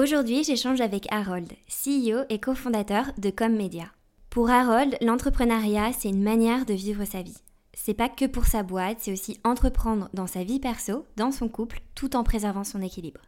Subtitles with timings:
[0.00, 3.86] Aujourd'hui, j'échange avec Harold, CEO et cofondateur de ComMedia.
[4.30, 7.42] Pour Harold, l'entrepreneuriat, c'est une manière de vivre sa vie.
[7.74, 11.48] C'est pas que pour sa boîte, c'est aussi entreprendre dans sa vie perso, dans son
[11.48, 13.22] couple, tout en préservant son équilibre.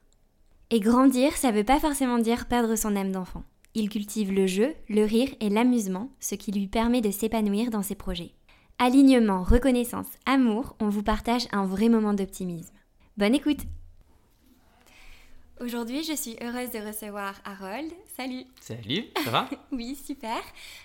[0.70, 3.42] Et grandir, ça veut pas forcément dire perdre son âme d'enfant.
[3.74, 7.82] Il cultive le jeu, le rire et l'amusement, ce qui lui permet de s'épanouir dans
[7.82, 8.30] ses projets.
[8.78, 12.76] Alignement, reconnaissance, amour, on vous partage un vrai moment d'optimisme.
[13.16, 13.66] Bonne écoute
[15.60, 17.92] Aujourd'hui, je suis heureuse de recevoir Harold.
[18.16, 20.38] Salut Salut, ça va Oui, super.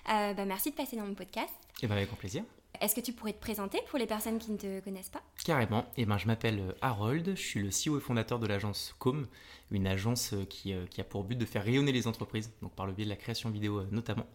[0.10, 1.54] Euh, bah, merci de passer dans mon podcast.
[1.82, 2.44] Et eh ben avec grand plaisir.
[2.82, 5.22] Est-ce que tu pourrais te présenter pour les personnes qui ne te connaissent pas?
[5.46, 5.86] Carrément.
[5.96, 8.94] Et eh ben, je m'appelle euh, Harold, je suis le CEO et fondateur de l'agence
[9.00, 9.28] Com,
[9.72, 12.86] une agence euh, qui, qui, a pour but de faire rayonner les entreprises, donc par
[12.86, 14.28] le biais de la création vidéo notamment.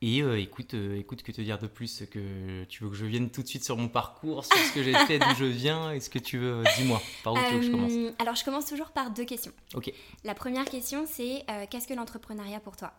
[0.00, 3.04] Et euh, écoute, euh, écoute, que te dire de plus que tu veux que je
[3.04, 5.90] vienne tout de suite sur mon parcours, sur ce que j'ai fait, d'où je viens
[5.90, 7.92] Est-ce que tu veux, dis-moi, par où tu veux que je commence?
[8.20, 9.52] Alors, je commence toujours par deux questions.
[9.74, 9.92] Ok.
[10.22, 12.92] La première question, c'est qu'est-ce que l'entrepreneuriat pour toi?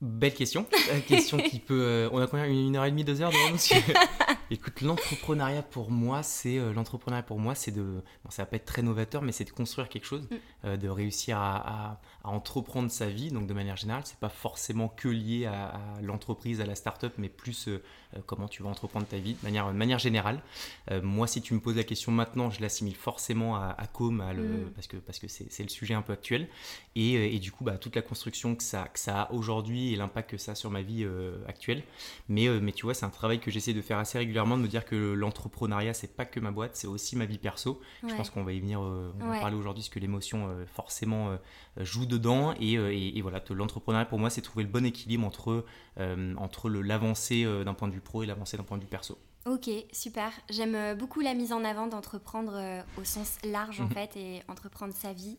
[0.00, 0.66] Belle question.
[1.08, 2.08] question qui peut.
[2.12, 2.46] on a combien?
[2.46, 3.58] Une heure et demie, deux heures devant nous
[4.50, 8.02] Écoute, l'entrepreneuriat pour moi, c'est l'entrepreneuriat pour moi, c'est de.
[8.24, 10.28] Bon, ça va pas être très novateur, mais c'est de construire quelque chose,
[10.62, 10.76] mm.
[10.76, 15.08] de réussir à, à entreprendre sa vie, donc de manière générale, c'est pas forcément que
[15.08, 17.80] lié à, l'entreprise, à la start-up, mais plus euh,
[18.16, 20.42] euh, comment tu vas entreprendre ta vie de manière, de manière générale.
[20.90, 24.32] Euh, moi, si tu me poses la question maintenant, je l'assimile forcément à, Com, à
[24.32, 24.70] le, mm.
[24.74, 26.48] parce que parce que c'est le sujet un peu actuel,
[26.96, 29.96] et, et du coup, bah, toute la construction que ça, que ça a aujourd'hui et
[29.96, 31.06] l'impact que ça a sur ma vie
[31.46, 31.84] actuelle.
[32.28, 34.68] Mais, mais tu vois, c'est un travail que j'essaie de faire assez régulièrement, de me
[34.68, 37.80] dire que l'entrepreneuriat, c'est pas que ma boîte, c'est aussi ma vie perso.
[38.06, 41.38] Je pense qu'on va y venir, on va parler aujourd'hui, parce que l'émotion, forcément,
[41.78, 42.54] joue de dedans.
[42.60, 45.64] Euh, et, voilà, l'entrepreneuriat pour moi, c'est trouver le bon équilibre entre,
[45.98, 48.88] euh, entre l'avancée euh, d'un point de vue pro et l'avancée d'un point de vue
[48.88, 49.18] perso.
[49.46, 50.32] Ok, super.
[50.50, 53.90] J'aime beaucoup la mise en avant d'entreprendre au sens large en mhm.
[53.90, 55.38] fait et entreprendre sa vie.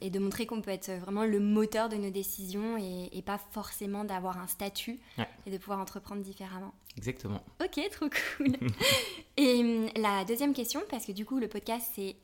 [0.00, 4.04] Et de montrer qu'on peut être vraiment le moteur de nos décisions et, pas forcément
[4.04, 4.98] d'avoir un statut
[5.46, 6.72] et de pouvoir entreprendre différemment.
[6.96, 7.42] Exactement.
[7.62, 8.56] Ok, trop cool.
[9.36, 12.16] et hum, la deuxième question, parce que du coup le podcast c'est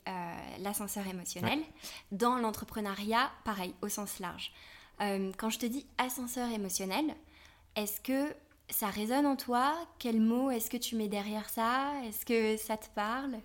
[0.61, 1.59] l'ascenseur émotionnel.
[2.13, 4.53] Dans l'entrepreneuriat, pareil, au sens large.
[5.01, 7.15] Euh, quand je te dis ascenseur émotionnel,
[7.77, 8.35] est-ce que
[8.69, 9.75] ça résonne en toi?
[9.99, 11.93] Quel mot est-ce que tu mets derrière ça?
[12.05, 13.39] Est-ce que ça te parle?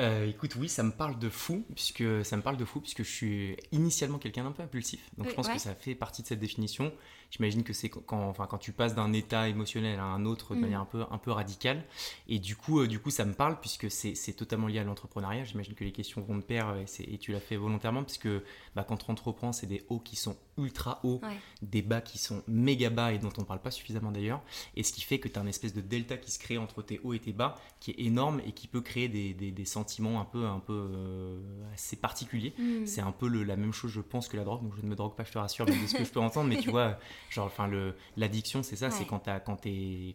[0.00, 3.02] Euh, écoute, oui, ça me parle de fou, puisque ça me parle de fou, puisque
[3.04, 5.08] je suis initialement quelqu'un d'un peu impulsif.
[5.16, 6.92] Donc je pense que ça fait partie de cette définition.
[7.34, 10.58] J'imagine que c'est quand, enfin, quand tu passes d'un état émotionnel à un autre de
[10.58, 10.62] mm.
[10.62, 11.82] manière un peu, un peu radicale.
[12.28, 15.42] Et du coup, euh, du coup, ça me parle puisque c'est totalement lié à l'entrepreneuriat.
[15.42, 18.28] J'imagine que les questions vont de pair et, et tu l'as fait volontairement puisque
[18.76, 21.20] bah, quand tu entreprends, c'est des hauts qui sont ultra hauts,
[21.62, 24.40] des bas qui sont méga bas et dont on parle pas suffisamment d'ailleurs.
[24.76, 26.82] Et ce qui fait que tu as un espèce de delta qui se crée entre
[26.82, 30.20] tes hauts et tes bas qui est énorme et qui peut créer des, des, sentiments
[30.20, 31.38] un peu, un peu euh,
[31.72, 32.54] assez particuliers.
[32.58, 32.86] Mm.
[32.86, 34.62] C'est un peu le, la même chose, je pense, que la drogue.
[34.62, 36.48] Donc je ne me drogue pas, je te rassure, de ce que je peux entendre.
[36.48, 36.98] Mais tu vois,
[37.30, 37.70] Genre, enfin,
[38.16, 39.66] l'addiction, c'est ça, c'est quand t'as quand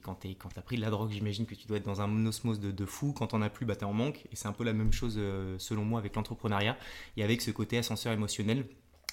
[0.03, 2.59] quand quand as pris de la drogue, j'imagine que tu dois être dans un osmose
[2.59, 3.13] de, de fou.
[3.13, 4.25] Quand t'en as plus, bah t'es en manque.
[4.31, 6.77] Et c'est un peu la même chose, euh, selon moi, avec l'entrepreneuriat
[7.17, 8.65] et avec ce côté ascenseur émotionnel.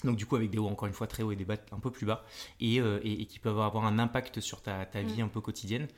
[0.04, 1.78] Donc du coup avec des hauts encore une fois très hauts et des bas un
[1.78, 2.24] peu plus bas
[2.60, 5.24] et, euh, et, qui peuvent avoir un impact sur ta, ta vie mm.
[5.24, 5.88] un peu quotidienne.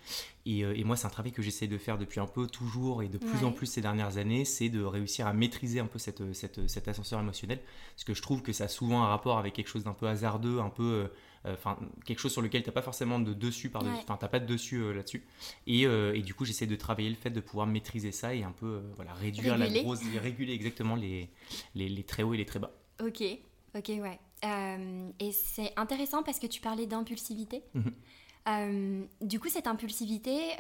[0.47, 3.03] Et, euh, et moi c'est un travail que j'essaie de faire depuis un peu toujours
[3.03, 5.99] et de plus en plus ces dernières années, c'est de réussir à maîtriser un peu
[5.99, 7.61] cette, cette, cet ascenseur émotionnel.
[7.95, 10.07] Parce que je trouve que ça a souvent un rapport avec quelque chose d'un peu
[10.07, 11.09] hasardeux, un peu euh,
[11.53, 14.41] enfin quelque chose sur lequel tu n'as pas forcément de dessus par enfin t'as pas
[14.41, 15.27] de dessus euh, là-dessus.
[15.67, 18.43] Et, euh, et, du coup j'essaie de travailler le fait de pouvoir maîtriser ça et
[18.43, 21.31] un peu voilà réduire la grosse réguler exactement les,
[21.75, 22.73] les, les, très hauts et les très bas.
[23.01, 23.23] Ok
[23.75, 24.19] ok ouais.
[25.21, 27.63] Et c'est intéressant parce que tu parlais d'impulsivité.
[27.75, 29.07] Mhm.
[29.21, 30.55] du coup cette impulsivité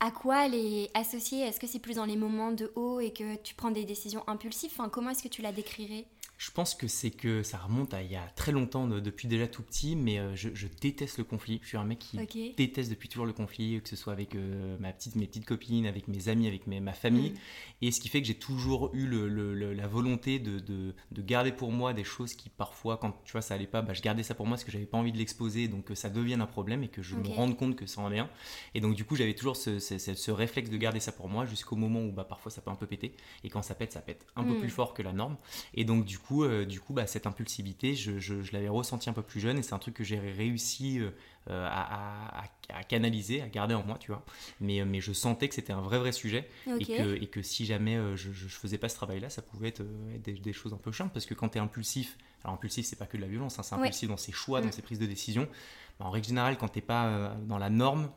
[0.00, 1.40] à quoi elle est associée?
[1.40, 4.22] Est-ce que c'est plus dans les moments de haut et que tu prends des décisions
[4.28, 4.70] impulsives?
[4.72, 6.06] Enfin, Comment est-ce que tu la décrirais?
[6.38, 9.48] Je pense que c'est que ça remonte à il y a très longtemps, depuis déjà
[9.48, 11.58] tout petit, mais euh, je, déteste le conflit.
[11.62, 14.76] Je suis un mec qui déteste depuis toujours le conflit, que ce soit avec euh,
[14.78, 17.30] ma petite, mes petites copines, avec mes amis, avec ma famille.
[17.30, 17.34] Mm.
[17.82, 21.92] Et ce qui fait que j'ai toujours eu la volonté de, de, garder pour moi
[21.92, 24.46] des choses qui parfois, quand tu vois, ça allait pas, bah, je gardais ça pour
[24.46, 26.88] moi parce que j'avais pas envie de l'exposer, donc que ça devienne un problème et
[26.88, 28.30] que je me rende compte que ça en est un.
[28.76, 31.74] Et donc du coup, j'avais toujours ce, ce, réflexe de garder ça pour moi jusqu'au
[31.74, 33.12] moment où bah, parfois ça peut un peu péter.
[33.42, 34.60] Et quand ça pète, ça pète un peu mm.
[34.60, 35.36] plus fort que la norme.
[35.74, 39.12] Et donc du coup, coup, du coup bah, cette impulsivité, je, je, l'avais ressenti un
[39.12, 41.00] peu plus jeune et c'est un truc que j'ai réussi
[41.48, 44.24] à, à, canaliser, à garder en moi, tu vois.
[44.60, 46.48] Mais, mais je sentais que c'était un vrai, vrai sujet
[46.78, 49.82] et, que, et que si jamais je ne faisais pas ce travail-là, ça pouvait être,
[50.22, 52.96] des, des, choses un peu chiantes parce que quand tu es impulsif, alors impulsif, c'est
[52.96, 54.72] pas que de la violence, hein, c'est impulsif dans ses choix, dans mm.
[54.72, 55.48] ses prises de décision.
[55.98, 58.10] en règle générale, quand t'es pas euh, dans la norme,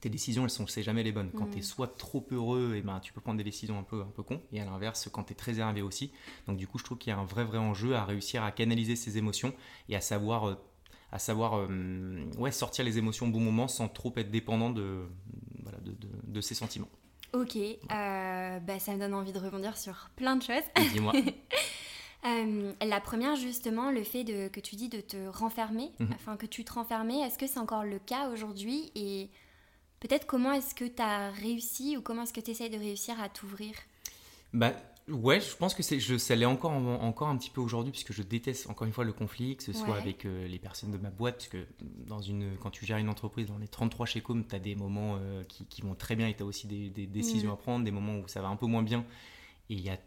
[0.00, 1.30] tes décisions, elles sont c'est jamais les bonnes.
[1.32, 4.02] Quand tu es soit trop heureux, et ben, tu peux prendre des décisions un peu,
[4.02, 6.12] un peu con, et à l'inverse, quand tu es très énervé aussi.
[6.46, 8.50] Donc du coup, je trouve qu'il y a un vrai, vrai enjeu à réussir à
[8.50, 9.54] canaliser ses émotions
[9.88, 10.54] et à savoir, euh,
[11.12, 15.06] à savoir euh, ouais, sortir les émotions au bon moment sans trop être dépendant de,
[15.62, 16.88] voilà, de, de, de ses sentiments.
[17.32, 17.58] Ok,
[17.88, 20.64] bah, ça me donne envie de rebondir sur plein de choses.
[20.92, 21.12] Dis-moi.
[22.24, 26.08] Euh, la première, justement, le fait de, que tu dis de te renfermer, mhm.
[26.14, 29.28] enfin que tu te renfermais, est-ce que c'est encore le cas aujourd'hui Et
[30.00, 33.20] peut-être comment est-ce que tu as réussi ou comment est-ce que tu essayes de réussir
[33.20, 33.74] à t'ouvrir?
[34.52, 34.72] Bah,
[35.08, 38.12] Ouais, je pense que c'est, je, ça l'est encore, encore un petit peu aujourd'hui, puisque
[38.12, 40.98] je déteste encore une fois le conflit, que ce soit avec euh, les personnes de
[40.98, 44.20] ma boîte, parce que dans une, quand tu gères une entreprise, dans les 33 chez
[44.20, 46.66] Com, tu as des moments euh, qui, qui, vont très bien et tu as aussi
[46.66, 47.54] des, décisions mm.
[47.54, 49.04] à prendre, des moments où ça va un peu moins bien.
[49.68, 49.98] Et il y a,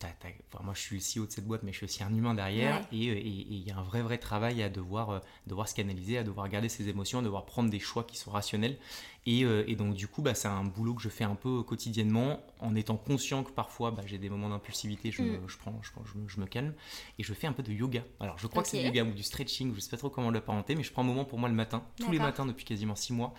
[0.63, 2.81] moi, je suis le CEO de cette boîte, mais je suis aussi un humain derrière.
[2.93, 6.23] Et il y a un vrai, vrai travail à devoir, euh, devoir se canaliser, à
[6.23, 8.77] devoir garder ses émotions, à devoir prendre des choix qui sont rationnels.
[9.27, 12.39] Euh, et, donc, du coup, bah, c'est un boulot que je fais un peu quotidiennement
[12.59, 15.41] en étant conscient que parfois bah, j'ai des moments d'impulsivité, je, mm.
[15.47, 15.91] je, prends, je,
[16.27, 16.73] je, me calme
[17.17, 18.03] et je fais un peu de yoga.
[18.19, 20.09] Alors, je crois que c'est du yoga ou du stretching, je ne sais pas trop
[20.09, 22.65] comment l'apparenter, mais je prends un moment pour moi le matin, tous les matins depuis
[22.65, 23.33] quasiment six mois,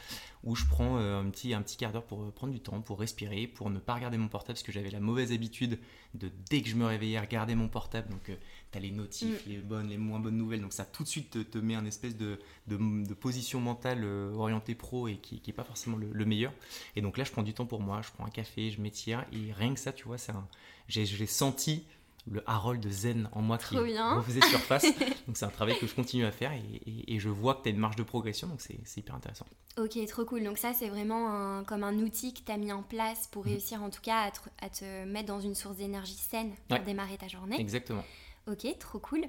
[0.44, 2.80] où je prends euh, un, petit, un petit quart d'heure pour euh, prendre du temps,
[2.80, 5.78] pour respirer, pour ne pas regarder mon portable, parce que j'avais la mauvaise habitude
[6.14, 8.08] de, dès que je me réveillais, regarder mon portable.
[8.10, 8.30] Donc,
[8.70, 9.48] tu as les notifs, mm.
[9.48, 10.60] les bonnes, les moins bonnes nouvelles.
[10.60, 14.74] Donc ça tout de suite te, met un espèce de, de, position mentale euh, orientée
[14.74, 16.52] pro et qui n'est pas forcément le, meilleur.
[16.96, 19.24] Et donc là, je prends du temps pour moi, je prends un café, je m'étire.
[19.32, 20.16] Et rien que ça, tu vois,
[20.88, 21.84] j'ai senti
[22.30, 24.84] le Harold Zen en moi qui refaisait surface.
[25.26, 27.68] donc c'est un travail que je continue à faire et, et, je vois que tu
[27.70, 29.46] as une marge de progression, donc c'est hyper intéressant.
[29.78, 30.44] Ok, trop cool.
[30.44, 33.52] Donc ça, c'est vraiment comme un outil que tu as mis en place pour mhm.
[33.52, 36.78] réussir en tout cas à te, à te, mettre dans une source d'énergie saine pour
[36.80, 37.58] démarrer ta journée.
[37.58, 38.04] Exactement.
[38.46, 39.24] Ok, trop cool.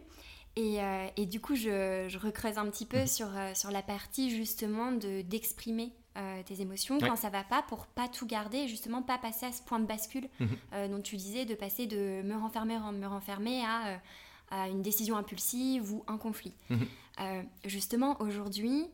[0.55, 3.07] Et, euh, et du coup, je, je, recreuse un petit peu mhm.
[3.07, 7.61] sur, euh, sur la partie justement de, d'exprimer euh, tes émotions quand ça va pas
[7.63, 10.89] pour pas tout garder justement pas passer à ce point de bascule mhm.
[10.89, 14.01] dont tu disais de passer de me renfermer, me renfermer à,
[14.49, 16.53] à une décision impulsive ou un conflit.
[16.69, 17.45] Mhm.
[17.63, 18.87] justement, aujourd'hui,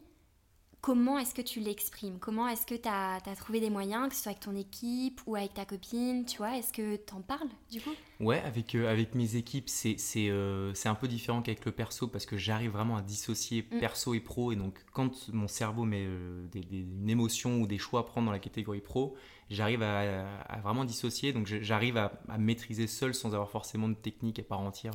[0.82, 2.18] comment est-ce que tu l'exprimes?
[2.20, 5.36] Comment est-ce que tu as, trouvé des moyens, que ce soit avec ton équipe ou
[5.36, 6.58] avec ta copine, tu vois?
[6.58, 7.92] Est-ce que tu en parles du coup?
[8.20, 9.98] Ouais, avec, euh, avec mes équipes, c'est
[10.30, 13.80] euh, c'est un peu différent qu'avec le perso parce que j'arrive vraiment à dissocier mm.
[13.80, 14.52] perso et pro.
[14.52, 18.28] Et donc, quand mon cerveau met euh, des, une émotion ou des choix à prendre
[18.28, 19.16] dans la catégorie pro,
[19.50, 24.44] j'arrive à, vraiment dissocier, donc j'arrive à, maîtriser seul sans avoir forcément de technique à
[24.44, 24.94] part entière.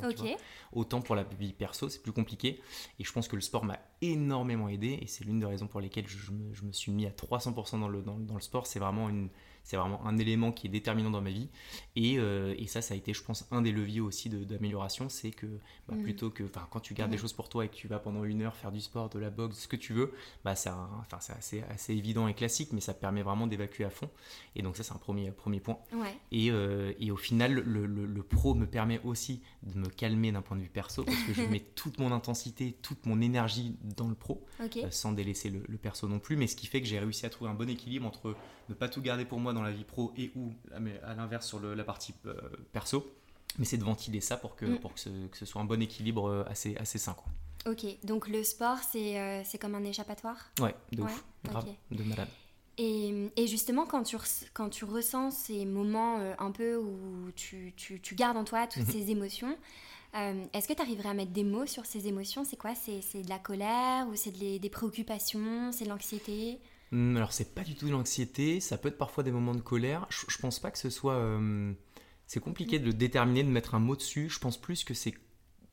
[0.72, 2.60] Autant pour la vie perso, c'est plus compliqué.
[2.98, 5.80] Et je pense que le sport m'a énormément aidé, et c'est l'une des raisons pour
[5.80, 8.66] lesquelles je, me, suis mis à 300% dans le, dans, dans le sport.
[8.66, 9.28] C'est vraiment une,
[9.64, 11.48] c'est vraiment un élément qui est déterminant dans ma vie.
[11.94, 15.08] Et, euh, et ça, ça a été, je pense, un des leviers aussi d'amélioration.
[15.08, 15.46] C'est que
[15.88, 16.02] bah, mm.
[16.02, 17.20] plutôt que, quand tu gardes des mm.
[17.20, 19.30] choses pour toi et que tu vas pendant une heure faire du sport, de la
[19.30, 20.12] boxe, ce que tu veux,
[20.44, 20.70] bah, c'est
[21.12, 24.10] assez, assez évident et classique, mais ça permet vraiment d'évacuer à fond.
[24.56, 25.78] Et donc, ça, c'est un premier, premier point.
[26.30, 30.42] Et, euh, et, au final, le, le, pro me permet aussi de me calmer d'un
[30.42, 34.08] point de vue perso parce que je mets toute mon intensité, toute mon énergie dans
[34.08, 36.36] le pro, euh, sans délaisser le, le perso non plus.
[36.36, 38.34] Mais ce qui fait que j'ai réussi à trouver un bon équilibre entre
[38.68, 40.52] ne pas tout garder pour moi dans la vie pro et ou
[41.04, 42.34] à l'inverse sur la partie euh,
[42.72, 43.14] perso.
[43.58, 44.78] Mais c'est de ventiler ça pour que, mm.
[44.78, 47.14] pour que ce, soit un bon équilibre assez, assez sain.
[47.14, 47.30] Quoi.
[47.66, 50.50] Ok, donc le sport, c'est comme un échappatoire?
[50.60, 52.28] Ouais, de ouf, grave, de malade.
[52.78, 54.16] Et, et, justement, quand tu,
[54.54, 58.86] quand tu ressens ces moments un peu où tu, tu, tu, gardes en toi toutes
[58.86, 58.92] mhm.
[58.92, 59.56] ces émotions,
[60.14, 62.44] est-ce que tu arriverais à mettre des mots sur ces émotions?
[62.44, 62.74] C'est quoi?
[62.74, 65.70] C'est de la colère ou c'est des préoccupations?
[65.72, 66.60] C'est de l'anxiété?
[66.92, 69.62] Hmm, alors c'est pas du tout de l'anxiété, ça peut être parfois des moments de
[69.62, 70.06] colère.
[70.10, 71.14] Je, je pense pas que ce soit...
[71.14, 71.72] Euh,
[72.26, 74.28] c'est compliqué de le déterminer, de mettre un mot dessus.
[74.28, 75.14] Je pense plus que c'est...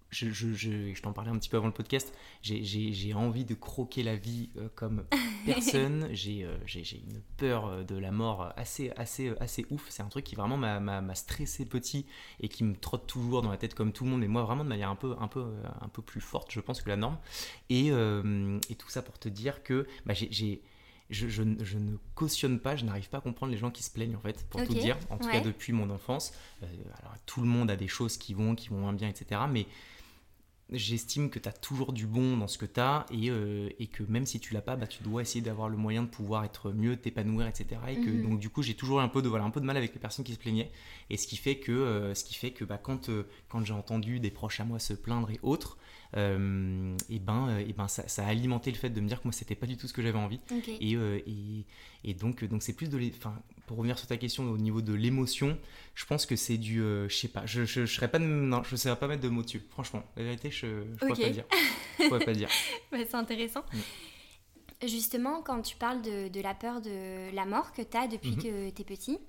[0.09, 4.01] Je, je, je, t'en parlais un petit peu avant le podcast, j'ai envie de croquer
[4.03, 5.05] la vie euh, comme
[5.45, 10.25] personne, euh, j'ai une peur de la mort assez, assez, assez ouf, c'est un truc
[10.25, 12.05] qui vraiment m'a stressé petit
[12.39, 14.63] et qui me trotte toujours dans la tête comme tout le monde, mais moi vraiment
[14.63, 15.45] de manière un peu, un peu,
[15.81, 17.17] un peu plus forte je pense que la norme.
[17.69, 20.61] Et, et tout ça pour te dire que bah, j'ai
[21.09, 24.21] je, ne cautionne pas, je n'arrive pas à comprendre les gens qui se plaignent en
[24.21, 26.33] fait, pour tout dire, en tout cas depuis mon enfance.
[26.63, 26.67] Euh,
[27.01, 29.41] alors tout le monde a des choses qui vont, qui vont moins bien, etc.
[29.49, 29.65] Mais
[30.71, 33.87] j'estime que tu as toujours du bon dans ce que tu as et, euh, et,
[33.87, 36.43] que même si tu l'as pas, bah, tu dois essayer d'avoir le moyen de pouvoir
[36.43, 37.81] être mieux, t'épanouir, etc.
[37.89, 38.29] Et que, mhm.
[38.29, 39.99] Donc du coup, j'ai toujours un peu, de, voilà, un peu de mal avec les
[39.99, 40.71] personnes qui se plaignaient.
[41.09, 43.73] Et ce qui fait que, euh, ce qui fait que bah, quand, euh, quand j'ai
[43.73, 45.77] entendu des proches à moi se plaindre et autres,
[46.15, 49.31] et ben, et ben ça, ça, a alimenté le fait de me dire que moi,
[49.31, 50.39] c'était pas du tout ce que j'avais envie.
[50.79, 51.65] Et, et,
[52.03, 52.99] et, donc donc c'est plus de...
[53.15, 53.35] Enfin,
[53.69, 55.55] pour revenir sur ta question au niveau de l'émotion,
[55.93, 58.75] je pense que c'est du, euh, je sais pas, je, je, serais pas, non, je
[58.75, 59.61] saurais pas mettre de mots dessus.
[59.69, 61.45] Franchement, la vérité, je, je pourrais pas dire.
[61.99, 62.49] Je pourrais pas dire.
[62.91, 63.61] c'est intéressant.
[63.71, 64.87] Mm.
[64.87, 68.31] Justement, quand tu parles de, de, la peur de la mort que tu as depuis
[68.31, 68.37] mhm.
[68.37, 69.19] que tu es petit,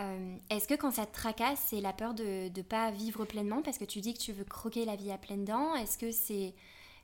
[0.00, 3.62] euh, est-ce que quand ça te tracasse, c'est la peur de ne pas vivre pleinement
[3.62, 5.76] parce que tu dis que tu veux croquer la vie à pleines dents?
[5.76, 6.52] Est-ce que c'est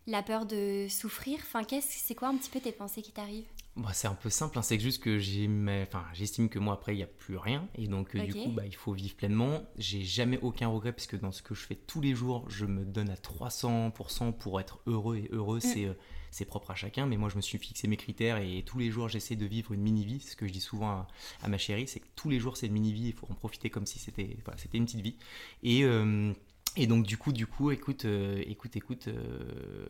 [0.09, 1.39] la peur de souffrir?
[1.39, 3.47] Enfin, c'est quoi un petit peu tes pensées qui t'arrivent?
[3.79, 4.63] Bah, c'est un peu simple, hein.
[4.63, 8.25] c'est juste que j'estime que moi après il n'y a plus rien et donc euh,
[8.25, 9.63] du coup bah, il faut vivre pleinement.
[9.77, 12.67] J'ai jamais aucun regret parce que dans ce que je fais tous les jours, je
[12.67, 15.85] me donne à 300% pour être heureux et heureux, mm.
[15.85, 15.95] euh,
[16.33, 18.91] c'est propre à chacun, mais moi je me suis fixé mes critères et tous les
[18.91, 20.21] jours j'essaie de vivre une mini-vie.
[20.21, 21.07] Ce que je dis souvent
[21.43, 23.71] à, ma chérie, c'est que tous les jours c'est une mini-vie, il faut en profiter
[23.71, 25.15] comme si c'était voilà, une petite vie.
[25.63, 26.33] Et euh,
[26.79, 29.87] et donc du coup, du coup, écoute, euh, écoute, écoute, euh,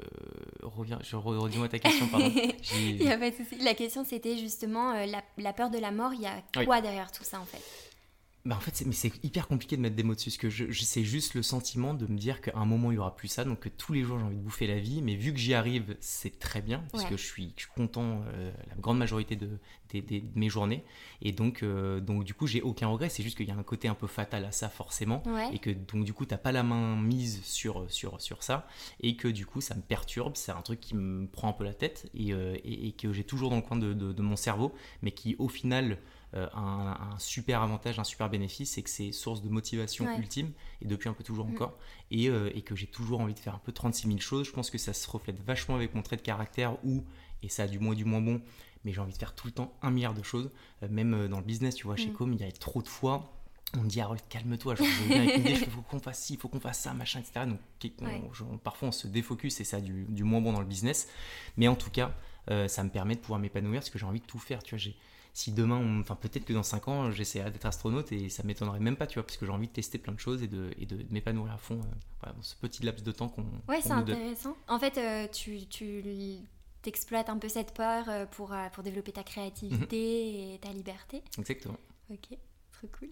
[0.63, 2.33] reviens, je redis-moi ta question, pardon.
[2.81, 3.59] il a pas de souci.
[3.63, 5.05] La question c'était justement euh,
[5.37, 6.15] la, peur de la mort.
[6.15, 7.63] Il y a quoi derrière tout ça en fait?
[8.45, 10.51] Bah en fait, c'est, mais c'est hyper compliqué de mettre des mots dessus, parce que
[10.51, 13.29] je, c'est juste le sentiment de me dire qu'à un moment il y aura plus
[13.29, 15.39] ça, donc que tous les jours j'ai envie de bouffer la vie, mais vu que
[15.39, 18.23] j'y arrive, c'est très bien, parce que je suis, je suis content
[18.69, 19.59] la grande majorité de,
[19.95, 20.85] de, mes journées.
[21.23, 23.09] Et donc, euh, donc du coup, j'ai aucun regret.
[23.09, 25.23] C'est juste qu'il y a un côté un peu fatal à ça, forcément.
[25.53, 28.67] Et que donc, du coup, tu n'as pas la main mise sur, sur, sur ça.
[29.01, 30.33] Et que du coup, ça me perturbe.
[30.37, 33.25] C'est un truc qui me prend un peu la tête et, euh, et, que j'ai
[33.25, 34.73] toujours dans le coin de, de, mon cerveau.
[35.03, 35.99] Mais qui, au final,
[36.35, 40.53] euh, un, un, super avantage, un super bénéfice, c'est que c'est source de motivation ultime,
[40.83, 41.53] et depuis un peu toujours mm.
[41.53, 41.79] encore,
[42.11, 44.47] et, et, que j'ai toujours envie de faire un peu 36 000 choses.
[44.47, 47.05] Je pense que ça se reflète vachement avec mon trait de caractère où,
[47.43, 48.41] et ça a du moins du moins bon,
[48.85, 50.51] mais j'ai envie de faire tout le temps un milliard de choses.
[50.83, 52.15] Euh, même euh, dans le business, tu vois, chez mm.
[52.15, 53.33] Com, il y a trop de fois
[53.75, 56.33] on me dit Harold calme-toi je viens avec une idée il faut qu'on fasse ci
[56.33, 59.81] il faut qu'on fasse ça machin etc donc parfois on se défocus et ça a
[59.81, 61.07] du, du, moins bon dans le business
[61.59, 62.15] mais en tout cas
[62.51, 64.75] euh, ça me permet de pouvoir m'épanouir parce que j'ai envie de tout faire tu
[64.75, 64.83] vois
[65.39, 68.97] si demain enfin peut-être que dans 5 ans j'essaierai d'être astronaute et ça m'étonnerait même
[68.97, 70.87] pas tu vois parce que j'ai envie de tester plein de choses et de, et
[70.87, 71.81] de, m'épanouir à fond
[72.23, 76.03] dans ce petit laps de temps qu'on ouais c'est intéressant en fait tu, tu
[76.83, 80.55] t'exploites un peu cette peur euh, pour, euh, pour développer ta créativité mhm.
[80.55, 81.23] et ta liberté.
[81.39, 81.79] Exactement.
[82.11, 82.39] Ok,
[82.73, 83.11] trop cool.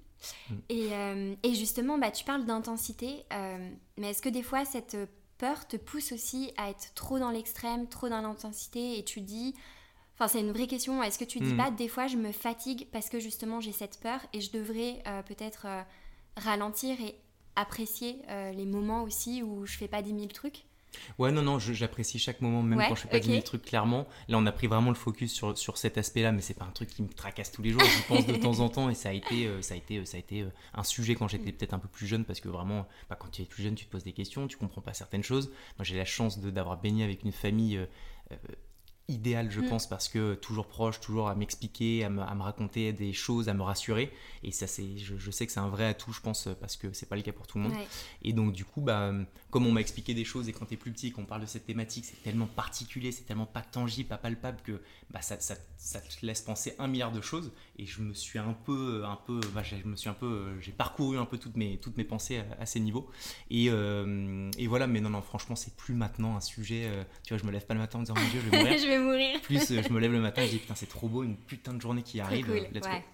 [0.68, 3.24] Et, euh, et, justement, bah, tu parles d'intensité,
[3.98, 4.96] mais est-ce que des fois cette
[5.36, 9.54] peur te pousse aussi à être trop dans l'extrême, trop dans l'intensité et tu dis,
[10.18, 11.56] enfin c'est une vraie question, est-ce que tu dis mhm.
[11.56, 15.02] pas des fois je me fatigue parce que justement j'ai cette peur et je devrais
[15.26, 15.66] peut-être
[16.36, 17.14] ralentir et
[17.54, 18.18] apprécier
[18.54, 20.64] les moments aussi où je fais pas des mille trucs?
[21.18, 23.42] Ouais, non, non, j'apprécie chaque moment, même quand je fais pas okay.
[23.42, 24.06] trucs clairement.
[24.28, 26.70] Là, on a pris vraiment le focus sur, sur cet aspect-là, mais c'est pas un
[26.70, 27.82] truc qui me tracasse tous les jours.
[27.82, 30.16] J'y pense de temps en temps et ça a été, euh, ça a été, ça
[30.16, 32.86] a été euh, un sujet quand j'étais peut-être un peu plus jeune parce que vraiment,
[33.08, 35.22] bah, quand tu es plus jeune, tu te poses des questions, tu comprends pas certaines
[35.22, 35.50] choses.
[35.78, 38.36] Moi, j'ai la chance d'avoir baigné avec une famille euh,
[39.08, 39.68] idéal, je mm.
[39.68, 43.48] pense, parce que toujours proche, toujours à m'expliquer, à me, à me, raconter des choses,
[43.48, 44.12] à me rassurer.
[44.42, 46.92] Et ça, c'est, je, je, sais que c'est un vrai atout, je pense, parce que
[46.92, 47.74] c'est pas le cas pour tout le monde.
[48.22, 49.12] Et donc, du coup, bah,
[49.56, 51.46] comme on m'a expliqué des choses et quand tu es plus petit, qu'on parle de
[51.46, 55.54] cette thématique, c'est tellement particulier, c'est tellement pas tangible, pas palpable que bah, ça, ça,
[55.78, 57.52] ça, te laisse penser un milliard de choses.
[57.78, 60.72] Et je me suis un peu, un peu, bah, je me suis un peu, j'ai
[60.72, 63.08] parcouru un peu toutes mes, toutes mes pensées à, ces niveaux.
[63.50, 66.82] Et, euh, et, voilà, mais non, non, franchement, c'est plus maintenant un sujet.
[66.84, 68.58] Euh, tu vois, je me lève pas le matin en disant, mon Dieu, je vais
[68.58, 69.00] mourir.
[69.00, 69.40] mourir.
[69.42, 71.36] Plus euh, je me lève le matin et je dis putain c'est trop beau, une
[71.36, 72.46] putain de journée qui arrive.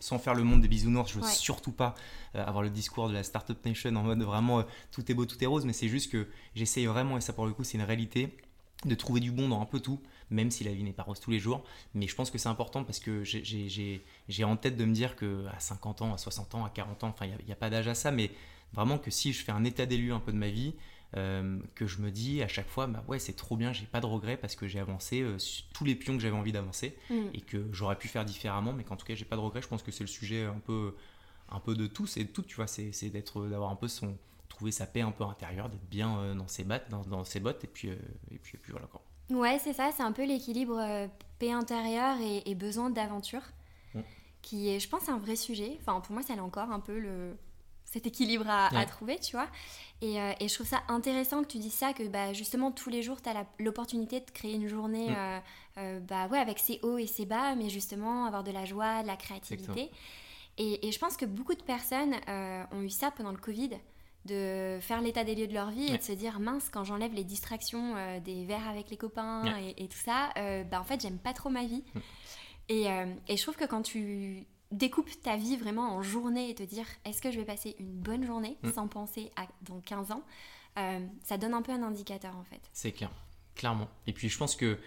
[0.01, 1.95] Sans faire le monde des bisounours, je veux surtout pas
[2.35, 5.47] avoir le discours de la Startup Nation en mode vraiment tout est beau, tout est
[5.47, 8.37] rose, mais c'est juste que j'essaye vraiment, et ça pour le coup c'est une réalité,
[8.85, 11.21] de trouver du bon dans un peu tout, même si la vie n'est pas rose
[11.21, 11.63] tous les jours.
[11.95, 15.47] Mais je pense que c'est important parce que j'ai en tête de me dire que
[15.55, 17.71] à 50 ans, à 60 ans, à 40 ans, enfin il n'y a, a, pas
[17.71, 18.31] d'âge à ça, mais
[18.73, 20.75] vraiment que si je fais un état des lieux un peu de ma vie,
[21.15, 24.01] euh, que je me dis à chaque fois, bah ouais, c'est trop bien, j'ai pas
[24.01, 25.37] de regrets parce que j'ai avancé euh,
[25.75, 27.15] tous les pions que j'avais envie d'avancer mm.
[27.35, 29.61] et que j'aurais pu faire différemment, mais qu'en tout cas, j'ai pas de regrets.
[29.61, 30.95] Je pense que c'est le sujet un peu,
[31.51, 34.17] un peu de tout, c'est tout, tu vois, c'est d'être, d'avoir un peu son,
[34.55, 37.65] trouver sa paix un peu intérieure, d'être bien euh, dans ses bottes, dans, ses bottes,
[37.65, 39.03] et puis, et puis, et puis voilà quoi.
[39.31, 43.43] Ouais, c'est ça, c'est un peu l'équilibre paix intérieure et, besoin d'aventure,
[43.95, 44.01] mm.
[44.43, 45.79] qui est, je pense, un vrai sujet.
[45.81, 47.35] Enfin, pour moi, c'est encore un peu le
[47.93, 49.49] cet équilibre à, trouver, tu vois.
[50.03, 53.03] Euh, et, je trouve ça intéressant que tu dises ça, que bah, justement tous les
[53.03, 55.15] jours, tu as l'opportunité de créer une journée mm.
[55.15, 55.39] euh,
[55.79, 59.03] euh, bah, ouais, avec ses hauts et ses bas, mais justement avoir de la joie,
[59.03, 59.91] de la créativité.
[60.57, 62.15] Et, je pense que beaucoup de personnes
[62.73, 63.71] ont eu ça pendant le Covid,
[64.25, 67.13] de faire l'état des lieux de leur vie et de se dire mince quand j'enlève
[67.13, 69.43] les distractions euh, des verres avec les copains
[69.77, 71.85] et, tout ça euh, bah en fait j'aime pas trop ma vie.
[72.69, 72.87] Et,
[73.29, 76.87] et, je trouve que quand tu découpes ta vie vraiment en journées et te dire
[77.05, 78.73] est-ce que je vais passer une bonne journée mm.
[78.73, 80.23] sans penser à dans 15 ans
[81.25, 82.61] ça donne un peu un indicateur en fait.
[82.73, 83.11] C'est clair.
[83.57, 83.89] Clairement.
[84.07, 84.79] Et puis je pense que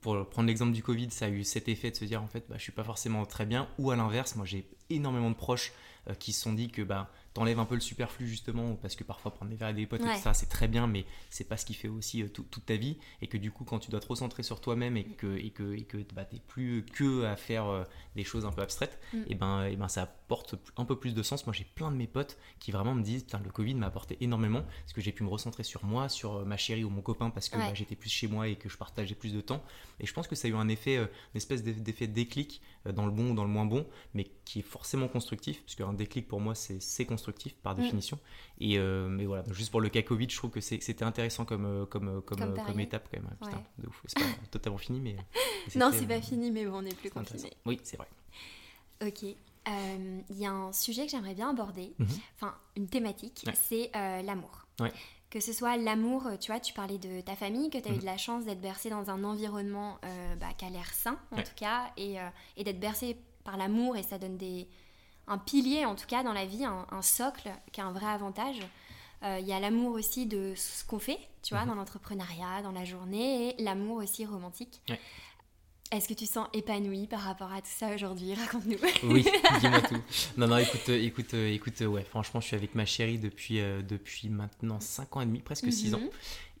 [0.00, 2.44] pour prendre l'exemple du Covid, ça a eu cet effet de se dire en fait,
[2.48, 3.68] bah, je suis pas forcément très bien.
[3.78, 5.72] Ou à l'inverse, moi j'ai énormément de proches
[6.18, 9.32] qui se sont dit que bah, t'enlèves un peu le superflu justement parce que parfois
[9.32, 11.74] prendre des verres avec des potes ça c'est très bien mais c'est pas ce qui
[11.74, 14.42] fait aussi euh, toute ta vie et que du coup quand tu dois te recentrer
[14.42, 17.84] sur toi-même et que et que et que bah, t'es plus que à faire euh,
[18.16, 19.18] des choses un peu abstraites mm.
[19.28, 21.96] et ben et ben ça apporte un peu plus de sens moi j'ai plein de
[21.96, 25.22] mes potes qui vraiment me disent le Covid m'a apporté énormément parce que j'ai pu
[25.22, 27.96] me recentrer sur moi sur euh, ma chérie ou mon copain parce que bah, j'étais
[27.96, 29.64] plus chez moi et que je partageais plus de temps
[30.00, 33.12] et je pense que ça a eu un effet une espèce d'effet déclic dans le
[33.12, 36.40] bon ou dans le moins bon mais qui est forcément constructif parce qu'un déclic pour
[36.40, 37.82] moi c'est constructif par mm.
[37.82, 38.18] définition.
[38.60, 41.64] Et euh, mais voilà, juste pour le cas Covid, je trouve que c'était intéressant comme,
[41.64, 43.30] euh, comme, euh, comme, comme, étape quand même.
[43.40, 44.02] Putain, de ouf.
[44.06, 45.16] C'est pas totalement fini, mais.
[45.76, 47.52] non, c'est pas fini, mais bon, on n'est plus confiné.
[47.64, 48.08] Oui, c'est vrai.
[49.02, 49.36] Ok.
[50.30, 52.08] Il y a un sujet que j'aimerais bien aborder, mhm.
[52.36, 54.66] enfin une thématique, c'est l'amour.
[55.30, 57.96] Que ce soit l'amour, tu vois, tu parlais de ta famille, que tu as eu
[57.96, 58.00] mhm.
[58.00, 59.98] de la chance d'être bercé dans un environnement
[60.40, 62.16] bah, qui a l'air sain, en tout cas, et,
[62.56, 64.68] et d'être bercé par l'amour, et ça donne des,
[65.28, 68.60] un pilier en tout cas dans la vie, un, socle qui a un vrai avantage.
[69.22, 71.70] Euh, il y a l'amour aussi de ce qu'on fait, tu vois, mhm.
[71.70, 74.80] dans l'entrepreneuriat, dans la journée, et l'amour aussi romantique.
[75.90, 78.34] Est-ce que tu sens épanoui par rapport à tout ça aujourd'hui?
[78.34, 78.76] Raconte-nous.
[79.04, 79.24] Oui,
[79.60, 79.96] dis-moi tout.
[80.36, 83.60] Non, non, écoute, euh, écoute, euh, écoute, ouais, franchement, je suis avec ma chérie depuis,
[83.88, 86.00] depuis maintenant 5 ans et demi, presque 6 ans.
[86.00, 86.08] Mhm.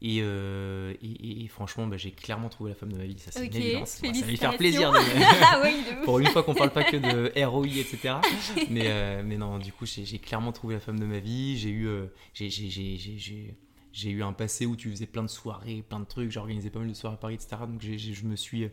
[0.04, 3.46] Euh, et, et, franchement, bah, j'ai clairement trouvé la femme de ma vie, ça c'est
[3.46, 3.88] une évidence.
[3.88, 4.92] ça va lui faire plaisir.
[5.50, 5.62] Ah
[6.04, 8.14] pour une fois qu'on parle pas que de ROI, etc.
[8.70, 11.58] mais, euh, mais non, du coup, j'ai clairement trouvé la femme de ma vie.
[11.58, 12.06] J'ai eu, euh,
[13.98, 16.30] j'ai eu un passé où tu faisais plein de soirées, plein de trucs.
[16.30, 17.56] J'ai organisé pas mal de soirées à Paris, etc.
[17.68, 18.70] Donc je me suis,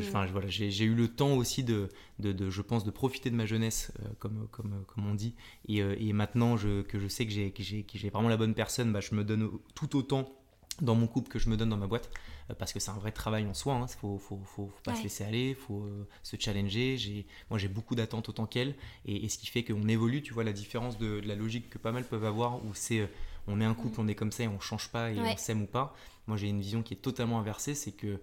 [0.00, 1.88] enfin voilà, j'ai eu le temps aussi de,
[2.18, 5.34] de, de, je pense, de profiter de ma jeunesse, comme, comme, comme on dit.
[5.68, 9.14] Et, et maintenant je, que je sais que j'ai vraiment la bonne personne, bah, je
[9.14, 10.32] me donne tout autant
[10.80, 12.10] dans mon couple que je me donne dans ma boîte
[12.50, 13.86] euh, parce que c'est un vrai travail en soi il hein.
[13.86, 17.94] faut, faut, faut, pas se laisser aller faut euh, se challenger j'ai moi j'ai beaucoup
[17.94, 21.34] d'attentes autant qu'elle et, ce qui fait qu'on évolue tu vois la différence de, la
[21.34, 23.06] logique que pas mal peuvent avoir où c'est euh,
[23.46, 25.62] on est un couple on est comme ça et on change pas et on s'aime
[25.62, 25.94] ou pas.
[26.26, 28.20] Moi j'ai une vision qui est totalement inversée c'est que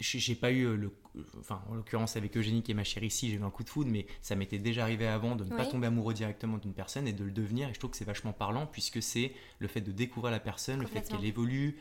[0.00, 0.92] j'ai pas eu le
[1.40, 3.70] enfin en l'occurrence avec Eugénie qui est ma chérie ici j'ai eu un coup de
[3.70, 7.08] foudre mais ça m'était déjà arrivé avant de ne pas tomber amoureux directement d'une personne
[7.08, 7.68] et de le devenir.
[7.68, 10.80] Et je trouve que c'est vachement parlant puisque c'est le fait de découvrir la personne
[10.80, 11.80] le fait qu'elle évolue euh,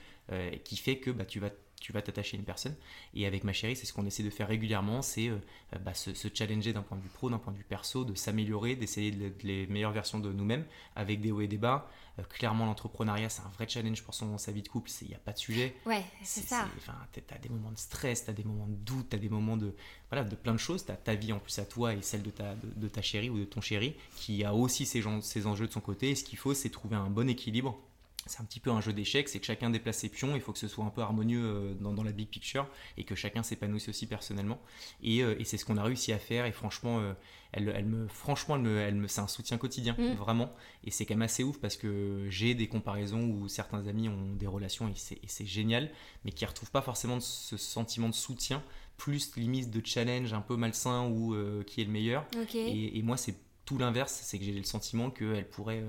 [0.63, 1.51] qui fait que bah, tu vas
[1.85, 2.75] tu vas t'attacher à une personne.
[3.13, 5.37] Et avec ma chérie, c'est ce qu'on essaie de faire régulièrement, c'est euh,
[5.81, 8.75] bah, se, challenger d'un point de vue pro, d'un point de vue perso, de s'améliorer,
[8.75, 9.11] d'essayer
[9.43, 11.87] les meilleures versions de nous-mêmes, avec des hauts et des bas.
[12.17, 15.13] Euh, clairement, l'entrepreneuriat, c'est un vrai challenge pour son, sa vie de couple, il n'y
[15.13, 15.75] a pas de sujet.
[15.85, 16.67] Ouais, c'est ça.
[17.13, 19.29] Tu as des moments de stress, tu as des moments de doute, tu as des
[19.29, 19.75] moments de,
[20.09, 20.85] voilà, de plein de choses.
[20.85, 23.29] Tu as ta vie en plus à toi et celle de ta, de, ta chérie
[23.29, 26.09] ou de ton chéri, qui a aussi ses, ses enjeux de son côté.
[26.09, 27.79] Et ce qu'il faut, c'est trouver un bon équilibre
[28.27, 30.51] c'est un petit peu un jeu d'échecs, c'est que chacun déplace ses pions, il faut
[30.51, 33.87] que ce soit un peu harmonieux euh, dans, la big picture et que chacun s'épanouisse
[33.87, 34.59] aussi personnellement.
[35.03, 37.13] Et, euh, c'est ce qu'on a réussi à faire et franchement, euh,
[37.51, 40.15] elle, elle, me, franchement, elle me, c'est un soutien quotidien, mm.
[40.15, 40.51] vraiment.
[40.83, 44.33] Et c'est quand même assez ouf parce que j'ai des comparaisons où certains amis ont
[44.33, 45.91] des relations et c'est génial,
[46.23, 48.63] mais qui ne retrouvent pas forcément ce sentiment de soutien,
[48.97, 51.35] plus limite de challenge un peu malsain ou
[51.65, 52.25] qui est le meilleur.
[52.55, 53.35] Et, et, moi, c'est
[53.65, 55.83] tout l'inverse, c'est que j'ai le sentiment qu'elle pourrait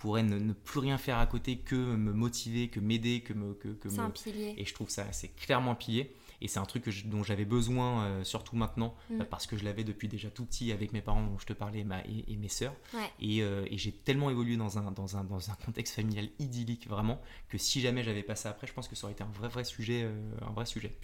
[0.00, 3.54] pourrait ne, plus rien faire à côté que me motiver, que m'aider, que me.
[3.54, 4.54] Que, que c'est un pilier.
[4.56, 6.12] Et je trouve ça, c'est clairement un pilier.
[6.42, 9.24] Et c'est un truc que dont j'avais besoin, euh, surtout maintenant, mm.
[9.24, 11.84] parce que je l'avais depuis déjà tout petit avec mes parents dont je te parlais
[11.84, 12.74] ma, et, mes sœurs.
[13.20, 16.88] Et, euh, et j'ai tellement évolué dans un, dans, un, dans un contexte familial idyllique,
[16.88, 19.48] vraiment, que si jamais j'avais passé après, je pense que ça aurait été un vrai,
[19.48, 20.04] vrai sujet.
[20.04, 20.96] Euh, un vrai sujet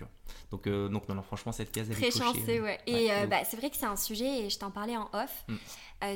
[0.51, 2.79] donc, donc, non, non, franchement, cette case, elle Très chanceux, ouais.
[2.87, 5.57] Et bah, c'est vrai que c'est un sujet, et je t'en parlais en off, mm.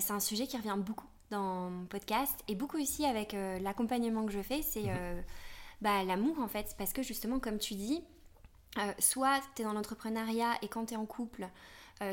[0.01, 4.27] c'est un sujet qui revient beaucoup dans mon podcast et beaucoup aussi avec euh, l'accompagnement
[4.27, 4.97] que je fais, c'est mhm.
[4.99, 5.23] euh,
[5.81, 6.75] bah, l'amour en fait.
[6.79, 8.03] Parce que justement, comme tu dis,
[8.79, 11.49] euh, soit tu es dans l'entrepreneuriat et quand tu es en couple,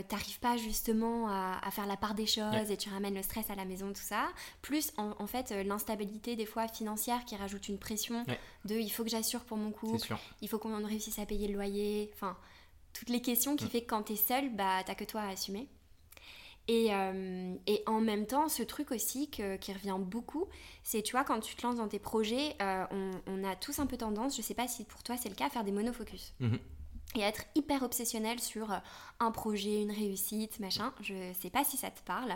[0.10, 3.56] t'arrives pas justement à, faire la part des choses et tu ramènes le stress à
[3.56, 4.28] la maison, tout ça.
[4.62, 8.26] Plus en, fait l'instabilité des fois financière qui rajoute une pression
[8.66, 11.54] de il faut que j'assure pour mon couple, il faut qu'on réussisse à payer le
[11.54, 12.36] loyer, enfin
[12.92, 13.70] toutes les questions qui mm.
[13.70, 15.70] fait que quand tu es seul, bah t'as que toi à assumer.
[16.68, 20.46] Et, euh, et, en même temps, ce truc aussi qui revient beaucoup,
[20.84, 22.86] c'est, tu vois, quand tu te lances dans tes projets, euh,
[23.26, 25.48] on, a tous un peu tendance, je sais pas si pour toi c'est le cas,
[25.48, 26.34] à faire des monofocus.
[26.40, 26.60] Mhm.
[27.16, 28.78] et être hyper obsessionnel sur euh,
[29.22, 30.94] un projet, une réussite, machin.
[31.02, 32.36] Je sais pas si ça te parle.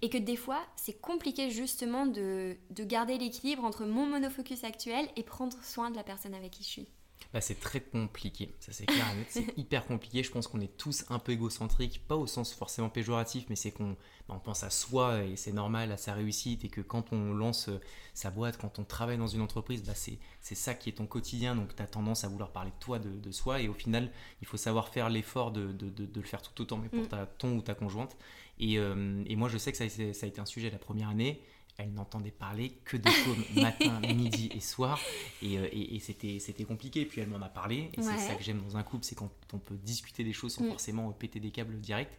[0.00, 5.06] Et que des fois, c'est compliqué justement de, de garder l'équilibre entre mon monofocus actuel
[5.16, 6.88] et prendre soin de la personne avec qui je suis.
[7.36, 10.22] Bah, c'est très compliqué, ça c'est clair, c'est hyper compliqué.
[10.22, 13.72] Je pense qu'on est tous un peu égocentriques, pas au sens forcément péjoratif, mais c'est
[13.72, 13.90] qu'on
[14.26, 17.34] bah, on pense à soi et c'est normal, à sa réussite, et que quand on
[17.34, 17.78] lance euh,
[18.14, 21.54] sa boîte, quand on travaille dans une entreprise, bah, c'est ça qui est ton quotidien,
[21.54, 24.10] donc tu as tendance à vouloir parler de toi, de, de, soi, et au final,
[24.40, 27.08] il faut savoir faire l'effort de, de, de, le faire tout autant, mais pour mm.
[27.08, 28.16] ta, ton ou ta conjointe.
[28.58, 31.10] Et, euh, et moi je sais que ça ça a été un sujet la première
[31.10, 31.42] année
[31.78, 34.98] elle n'entendait parler que de com matin, midi et soir.
[35.42, 37.04] Et, euh, et, c'était, compliqué.
[37.04, 37.90] Puis elle m'en a parlé.
[37.94, 40.54] Et c'est ça que j'aime dans un couple, c'est quand on peut discuter des choses
[40.54, 40.68] sans mm.
[40.68, 42.12] forcément péter des câbles direct.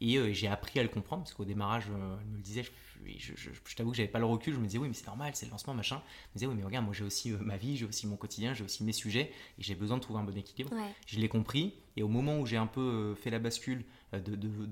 [0.00, 2.64] Et euh, j'ai appris à le comprendre, parce qu'au démarrage, euh, elle me le disait,
[3.06, 5.30] je, je, t'avoue que j'avais pas le recul, je me disais, oui, mais c'est normal,
[5.34, 6.02] c'est le lancement, machin.
[6.04, 8.54] Je me disais, oui, mais regarde, moi j'ai aussi ma vie, j'ai aussi mon quotidien,
[8.54, 10.74] j'ai aussi mes sujets, et j'ai besoin de trouver un bon équilibre.
[11.06, 14.34] Je l'ai compris, et au moment où j'ai un peu fait la bascule, de, de,
[14.36, 14.66] de,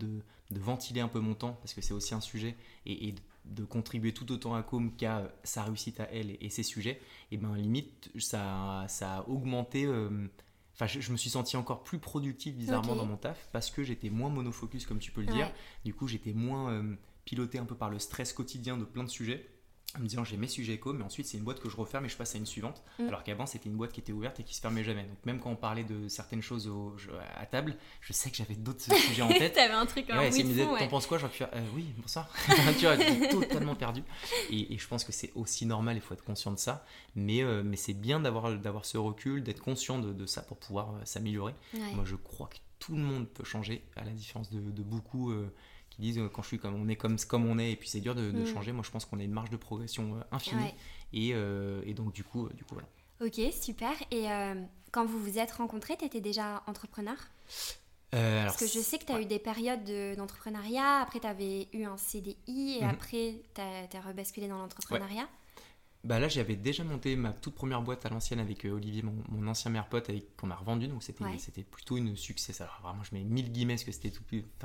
[0.50, 3.20] de, ventiler un peu mon temps, parce que c'est aussi un sujet, et, et de
[3.68, 7.00] contribuer tout autant à Com qu'à sa réussite à elle et, ses sujets,
[7.30, 9.84] et ben limite ça, ça a augmenté.
[9.84, 10.26] Euh,
[10.74, 14.10] enfin, je, me suis senti encore plus productif bizarrement dans mon taf parce que j'étais
[14.10, 15.50] moins monofocus comme tu peux le dire.
[15.84, 19.10] Du coup, j'étais moins euh, piloté un peu par le stress quotidien de plein de
[19.10, 19.48] sujets
[19.96, 22.04] en me disant j'ai mes sujets éco, mais ensuite c'est une boîte que je referme
[22.04, 22.82] et je passe à une suivante.
[22.98, 23.08] Mm.
[23.08, 25.02] Alors qu'avant c'était une boîte qui était ouverte et qui se fermait jamais.
[25.02, 26.70] Donc même quand on parlait de certaines choses
[27.36, 29.54] à table, je sais que j'avais d'autres sujets en tête.
[29.54, 31.18] T'avais un truc en ouais, oui, me t'en penses quoi?
[31.18, 32.30] J'aurais pu faire euh, oui, bonsoir.
[32.78, 32.96] tu vois,
[33.28, 34.02] totalement perdu.
[34.50, 36.84] Et, je pense que c'est aussi normal, il faut être conscient de ça.
[37.14, 40.94] Mais, euh, mais c'est bien d'avoir, d'avoir ce recul, d'être conscient de, ça pour pouvoir
[40.94, 41.54] euh, s'améliorer.
[41.74, 45.32] Moi je crois que tout le monde peut changer, à la différence de, beaucoup
[45.92, 47.88] qui disent euh, quand je suis comme on est comme, comme on est et puis
[47.88, 48.46] c'est dur de, mm.
[48.46, 48.72] changer.
[48.72, 50.74] Moi, je pense qu'on a une marge de progression euh, infinie
[51.12, 52.88] et, euh, et, donc du coup, du coup voilà.
[53.20, 53.92] Ok, super.
[54.10, 54.26] Et
[54.90, 57.16] quand vous vous êtes rencontrés, tu étais déjà entrepreneur?
[58.10, 61.84] Parce que je sais que tu as eu des périodes d'entrepreneuriat, après tu avais eu
[61.84, 62.90] un CDI et mhm.
[62.90, 65.28] après tu as, rebasculé dans l'entrepreneuriat
[66.04, 69.14] bah là j'avais déjà monté ma toute première boîte à l'ancienne avec euh, Olivier mon,
[69.28, 73.04] mon, ancien meilleur pote qu'on a revendu donc c'était c'était plutôt une succès alors vraiment
[73.04, 74.24] je mets mille guillemets parce que c'était tout,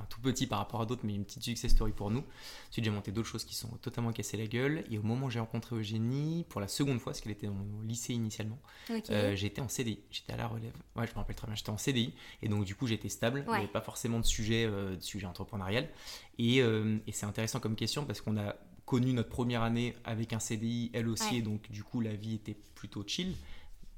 [0.10, 2.24] tout, petit par rapport à d'autres mais une petite success story pour nous.
[2.70, 4.84] Ensuite j'ai monté d'autres choses qui sont totalement cassées la gueule.
[4.90, 7.84] Et au moment où j'ai rencontré Eugénie pour la seconde fois parce qu'elle était au
[7.84, 8.60] lycée initialement
[9.10, 10.74] euh, j'étais en CDI j'étais à la relève.
[10.96, 13.44] Ouais je me rappelle très bien j'étais en CDI et donc du coup j'étais stable.
[13.48, 15.88] Il n'y avait pas forcément de sujet euh, de sujet entrepreneurial.
[16.40, 18.56] Et, et c'est intéressant comme question parce qu'on a
[18.88, 22.36] connu notre première année avec un CDI, elle aussi, et donc du coup la vie
[22.36, 23.36] était plutôt chill.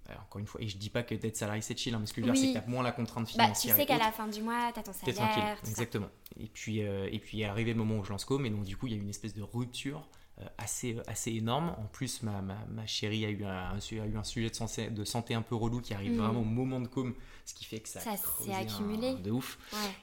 [0.10, 2.08] Euh, encore une fois, et je dis pas que d'être salarié c'est chill, hein, mais
[2.08, 3.76] ce que je veux dire, c'est que tu moins la contrainte financière.
[3.76, 5.16] Bah, tu sais qu'à la fin du mois, tu as ton salaire.
[5.16, 6.10] tranquille, exactement.
[6.40, 8.64] Et puis, euh, et puis est arrivé le moment où je lance Com, et donc
[8.64, 10.10] du coup, il y a une espèce de rupture
[10.58, 11.76] assez, assez énorme.
[11.78, 14.90] En plus, ma, ma, ma chérie a eu, un, a eu un sujet de santé,
[14.90, 16.18] de santé un peu relou qui arrive mm.
[16.18, 17.14] vraiment au moment de com,
[17.46, 19.16] ce qui fait que ça, ça s'est accumulé.
[19.16, 19.58] de ouf.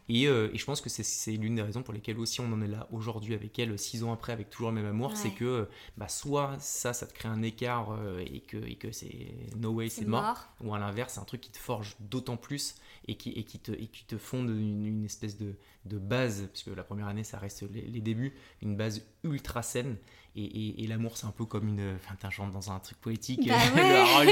[0.09, 2.61] Et, euh, et, je pense que c'est l'une des raisons pour lesquelles aussi on en
[2.61, 5.17] est là aujourd'hui avec elle, six ans après, avec toujours le même amour.
[5.17, 8.93] C'est que bah, soit ça, ça te crée un écart euh, et que, et que
[8.93, 10.49] c'est no way, c'est mort.
[10.63, 12.77] Ou à l'inverse, c'est un truc qui te forge d'autant plus
[13.09, 16.49] et qui, et qui, te, et qui te fonde une, une espèce de, de, base,
[16.49, 19.97] parce que la première année, ça reste les, les débuts, une base ultra saine
[20.37, 21.97] et, l'amour, c'est un peu comme une.
[21.97, 23.49] Enfin, t'es dans un truc poétique.
[23.49, 23.57] Bah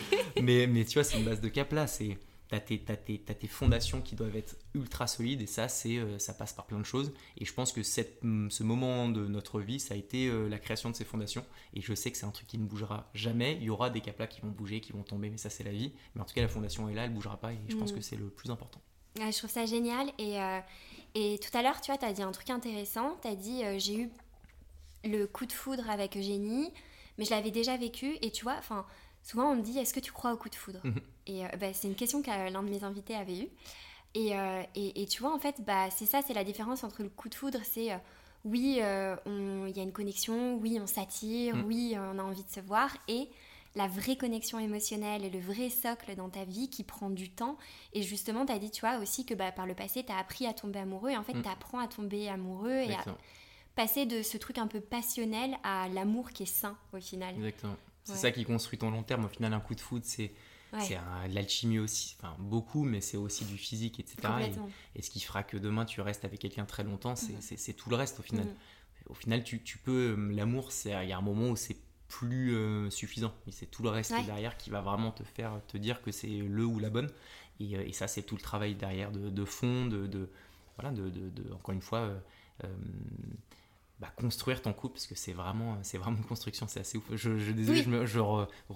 [0.42, 1.86] mais, mais tu vois, c'est une base de cap là.
[1.86, 2.18] C'est.
[2.48, 6.18] T'as tes, as tes, tes, fondations qui doivent être ultra solides et ça, c'est euh,
[6.18, 7.12] ça passe par plein de choses.
[7.38, 10.58] Et je pense que cette, ce moment de notre vie, ça a été euh, la
[10.58, 11.46] création de ces fondations.
[11.74, 13.56] Et je sais que c'est un truc qui ne bougera jamais.
[13.60, 15.70] Il y aura des caplas qui vont bouger, qui vont tomber, mais ça, c'est la
[15.70, 15.92] vie.
[16.16, 17.94] Mais en tout cas, la fondation est là, elle bougera pas et je pense mm.
[17.94, 18.80] que c'est le plus important.
[19.16, 20.08] je trouve ça génial.
[20.18, 20.58] Et, euh,
[21.14, 23.16] et tout à l'heure, tu vois, tu as dit un truc intéressant.
[23.22, 24.10] Tu as dit j'ai eu
[25.04, 26.72] le coup de foudre avec Eugénie,
[27.18, 28.16] mais je l'avais déjà vécu.
[28.22, 28.86] Et tu vois, enfin,
[29.22, 31.00] souvent on me dit est-ce que tu crois au coup de foudre mhm.
[31.26, 33.48] Et euh, bah, c'est une question que l'un de mes invités avait eue.
[34.16, 37.08] Euh, et, et, tu vois, en fait, bah, c'est ça, c'est la différence entre le
[37.08, 37.96] coup de foudre, c'est euh,
[38.44, 41.64] oui, il y a une connexion, oui, on s'attire, mhm.
[41.66, 43.28] oui, on a envie de se voir, et
[43.76, 47.56] la vraie connexion émotionnelle et le vrai socle dans ta vie qui prend du temps.
[47.92, 50.18] Et justement, tu as dit, tu vois, aussi que bah, par le passé, tu as
[50.18, 51.42] appris à tomber amoureux, et en fait, mhm.
[51.42, 53.04] tu apprends à tomber amoureux et à
[53.80, 57.34] passer de ce truc un peu passionnel à l'amour qui est sain au final.
[57.36, 57.76] Exactement.
[58.04, 59.24] C'est ça qui construit ton long terme.
[59.24, 60.32] Au final, un coup de foot, c'est
[60.78, 64.16] c'est de l'alchimie aussi, enfin beaucoup, mais c'est aussi du physique, etc.
[64.94, 67.74] Et, ce qui fera que demain tu restes avec quelqu'un très longtemps, c'est mhm.
[67.74, 68.44] tout le reste au final.
[68.44, 68.54] Mhm.
[69.08, 72.54] Au final, tu, tu peux, euh, l'amour, il y a un moment où c'est plus
[72.54, 76.02] euh, suffisant, mais c'est tout le reste derrière qui va vraiment te faire te dire
[76.02, 77.10] que c'est le ou la bonne.
[77.58, 80.28] Et, euh, et ça, c'est tout le travail derrière de, de fond, de, de
[80.76, 82.12] voilà, de, de, encore une fois
[84.00, 87.04] bah, construire ton couple parce que c'est vraiment c'est vraiment une construction c'est assez ouf.
[87.14, 88.18] Je, je désolé je me, je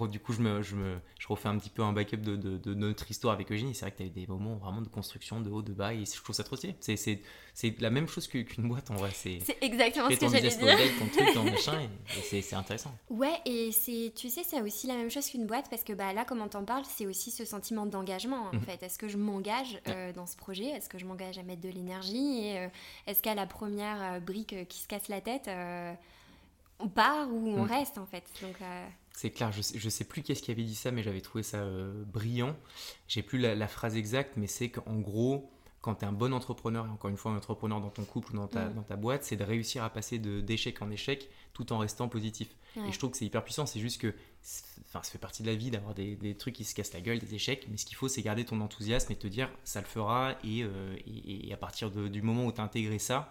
[0.08, 2.58] du coup je me, je me je refais un petit peu un backup de, de,
[2.58, 3.74] de notre histoire avec Eugénie.
[3.74, 5.94] C'est vrai que tu as eu des moments vraiment de construction de haut de bas
[5.94, 6.76] et je trouve ça trop stylé.
[6.80, 7.20] C'est
[7.54, 11.06] c'est la même chose qu'une boîte en vrai c'est exactement ce que j'allais dire ton
[11.06, 11.88] truc ton machin
[12.32, 15.66] et, c'est intéressant ouais et c'est tu sais c'est aussi la même chose qu'une boîte
[15.70, 18.62] parce que bah là comme on t'en parle c'est aussi ce sentiment d'engagement en mhm.
[18.62, 20.66] fait est-ce que je m'engage euh, dans ce projet?
[20.66, 22.46] Est-ce que je m'engage à mettre de l'énergie?
[22.46, 22.68] Et euh,
[23.06, 25.92] est-ce qu'à la première euh, brique qui se casse la tête, euh,
[26.80, 27.68] on part ou on mm.
[27.68, 28.24] reste en fait?
[28.42, 31.02] Donc, euh, C'est clair, je sais, sais plus qui est-ce qui avait dit ça, mais
[31.02, 31.64] j'avais trouvé ça
[32.06, 32.56] brillant.
[33.08, 35.50] J'ai plus la, phrase exacte, mais c'est qu'en gros,
[35.84, 38.32] quand tu es un bon entrepreneur, et encore une fois un entrepreneur dans ton couple
[38.32, 38.74] ou dans ta, mm.
[38.74, 42.48] dans ta boîte, c'est de réussir à passer d'échec en échec tout en restant positif.
[42.76, 44.14] Et je trouve que c'est hyper puissant, c'est juste que
[44.86, 47.00] enfin, ça fait partie de la vie d'avoir des, des, trucs qui se cassent la
[47.00, 49.80] gueule, des échecs, mais ce qu'il faut c'est garder ton enthousiasme et te dire ça
[49.80, 50.64] le fera et,
[51.06, 53.30] et, à partir du moment où tu as intégré ça,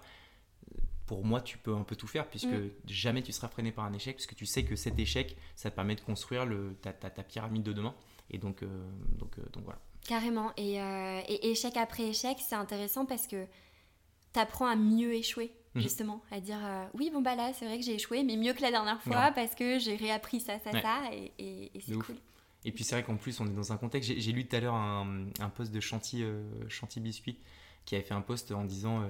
[1.07, 2.69] pour moi, tu peux un peu tout faire puisque mm.
[2.87, 5.75] jamais tu seras freiné par un échec puisque tu sais que cet échec, ça te
[5.75, 7.95] permet de construire le, ta, ta, pyramide de demain.
[8.29, 8.67] Et donc, euh,
[9.17, 9.81] donc, euh, donc voilà.
[10.07, 10.51] Carrément.
[10.57, 13.45] Et, euh, et, échec après échec, c'est intéressant parce que
[14.33, 15.81] tu apprends à mieux échouer, mm.
[15.81, 16.21] justement.
[16.31, 16.59] À dire
[16.93, 19.31] oui, bon, bah là, c'est vrai que j'ai échoué, mais mieux que la dernière fois
[19.35, 21.01] parce que j'ai réappris ça, ça, ça.
[21.37, 22.15] Et, c'est cool.
[22.65, 24.11] Et puis c'est vrai qu'en plus, on est dans un contexte.
[24.15, 26.23] J'ai lu tout à l'heure un, un post de Chanty,
[26.69, 27.37] Chanty Biscuit
[27.85, 29.03] qui avait fait un post en disant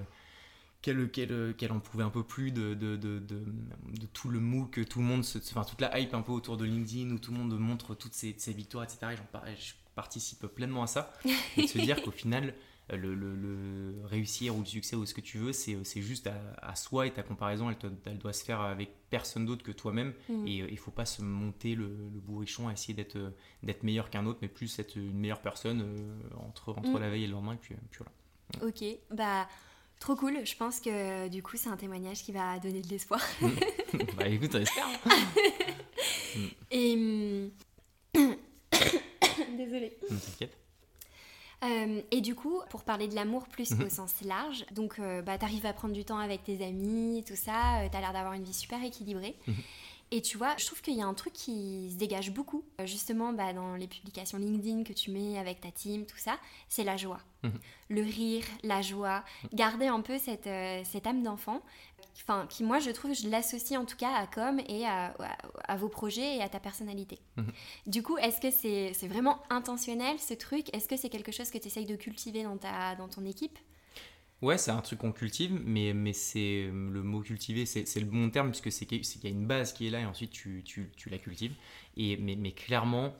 [0.83, 4.99] qu'elle en pouvait un peu plus de, de, de, de, tout le mou que tout
[4.99, 7.37] le monde, se, enfin toute la hype un peu autour de LinkedIn où tout le
[7.37, 9.15] monde montre toutes ses, victoires, etc.
[9.47, 11.13] Et je participe pleinement à ça.
[11.57, 12.53] Et de se dire qu'au final,
[12.89, 16.29] le, le, réussir ou le succès ou ce que tu veux, c'est juste
[16.61, 20.13] à, soi et ta comparaison, elle, elle, doit se faire avec personne d'autre que toi-même.
[20.29, 20.47] Mm.
[20.47, 24.25] Et euh, il ne faut pas se monter le, bourrichon à essayer d'être meilleur qu'un
[24.25, 26.99] autre, mais plus être une meilleure personne euh, entre, entre mm.
[26.99, 27.53] la veille et le lendemain.
[27.53, 28.67] Et puis, puis voilà.
[28.67, 29.47] Ok, bah
[30.03, 33.21] Trop cool, je pense que du coup c'est un témoignage qui va donner de l'espoir.
[34.17, 34.85] bah écoute, on espère.
[36.71, 37.49] Et...
[39.63, 39.97] Désolée.
[40.07, 40.57] T'inquiète.
[41.63, 43.85] Euh, et du coup, pour parler de l'amour plus mhm.
[43.85, 47.37] au sens large, donc euh, bah, t'arrives à prendre du temps avec tes amis, tout
[47.37, 49.35] ça, euh, t'as l'air d'avoir une vie super équilibrée.
[49.47, 49.55] Mhm.
[50.15, 52.85] Et tu vois, je trouve qu'il y a un truc qui se dégage beaucoup, euh,
[52.85, 56.37] justement bah, dans les publications LinkedIn que tu mets avec ta team, tout ça,
[56.69, 57.17] c'est la joie.
[57.41, 57.59] Mhm.
[57.89, 59.23] Le rire, la joie,
[59.53, 61.63] garder un peu cette, euh, cette âme d'enfant,
[62.15, 65.15] enfin, qui moi je trouve, je l'associe en tout cas à Com et à,
[65.65, 67.19] à, vos projets et à ta personnalité.
[67.37, 67.51] Mhm.
[67.87, 70.73] Du coup, est-ce que c'est vraiment intentionnel ce truc?
[70.75, 73.57] Est-ce que c'est quelque chose que tu essayes de cultiver dans, ta, dans ton équipe?
[74.41, 78.29] Ouais, c'est un truc qu'on cultive, mais, mais c'est le mot cultiver, c'est le bon
[78.29, 80.91] terme, puisque c'est qu'il y a une base qui est là et ensuite tu, tu,
[80.97, 81.53] tu la cultives.
[81.95, 83.15] Et, mais, mais clairement,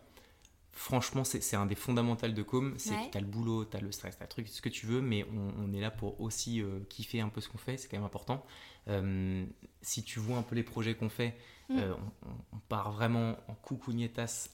[0.74, 3.80] franchement, c'est un des fondamentaux de Com, c'est que tu as le boulot, tu as
[3.80, 5.92] le stress, tu as le truc, ce que tu veux, mais on, on est là
[5.92, 8.46] pour aussi euh, kiffer un peu ce qu'on fait, c'est quand même important.
[8.88, 9.46] Euh,
[9.82, 11.36] si tu vois un peu les projets qu'on fait,
[11.70, 11.78] mm.
[11.78, 11.94] euh,
[12.52, 14.50] on, part vraiment en coucougnetas,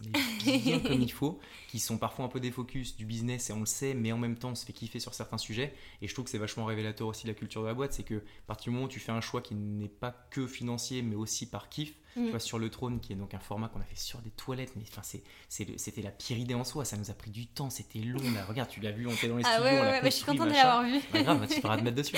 [0.45, 3.61] bien comme il faut, qui sont parfois un peu des focus du business et on
[3.61, 5.73] le sait, mais en même temps on se fait kiffer sur certains sujets.
[6.01, 8.03] Et je trouve que c'est vachement révélateur aussi de la culture de la boîte, c'est
[8.03, 11.01] que à partir du moment où tu fais un choix qui n'est pas que financier,
[11.01, 12.29] mais aussi par kiff, tu mm.
[12.31, 14.73] vois, sur le trône, qui est donc un format qu'on a fait sur des toilettes,
[14.75, 15.01] mais enfin
[15.47, 18.19] c'était la pire idée en soi, ça nous a pris du temps, c'était long.
[18.33, 18.45] Là.
[18.45, 19.81] Regarde, tu l'as vu, on était dans les ah studios.
[19.81, 20.99] Ouais, ouais, je suis contente de l'avoir vu.
[21.13, 22.15] grave, tu feras te mettre dessus.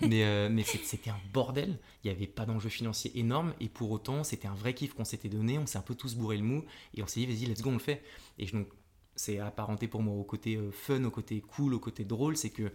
[0.00, 3.90] mais euh, mais c'était un bordel, il n'y avait pas d'enjeu financier énorme, et pour
[3.90, 6.44] autant, c'était un vrai kiff qu'on s'était donné, on s'est un peu tous bourré le
[6.44, 8.02] mou, et on s'est dit, vas-y, let's go, on le fait.
[8.38, 8.68] Et donc,
[9.14, 12.50] c'est apparenté pour moi au côté euh, fun, au côté cool, au côté drôle, c'est
[12.50, 12.72] que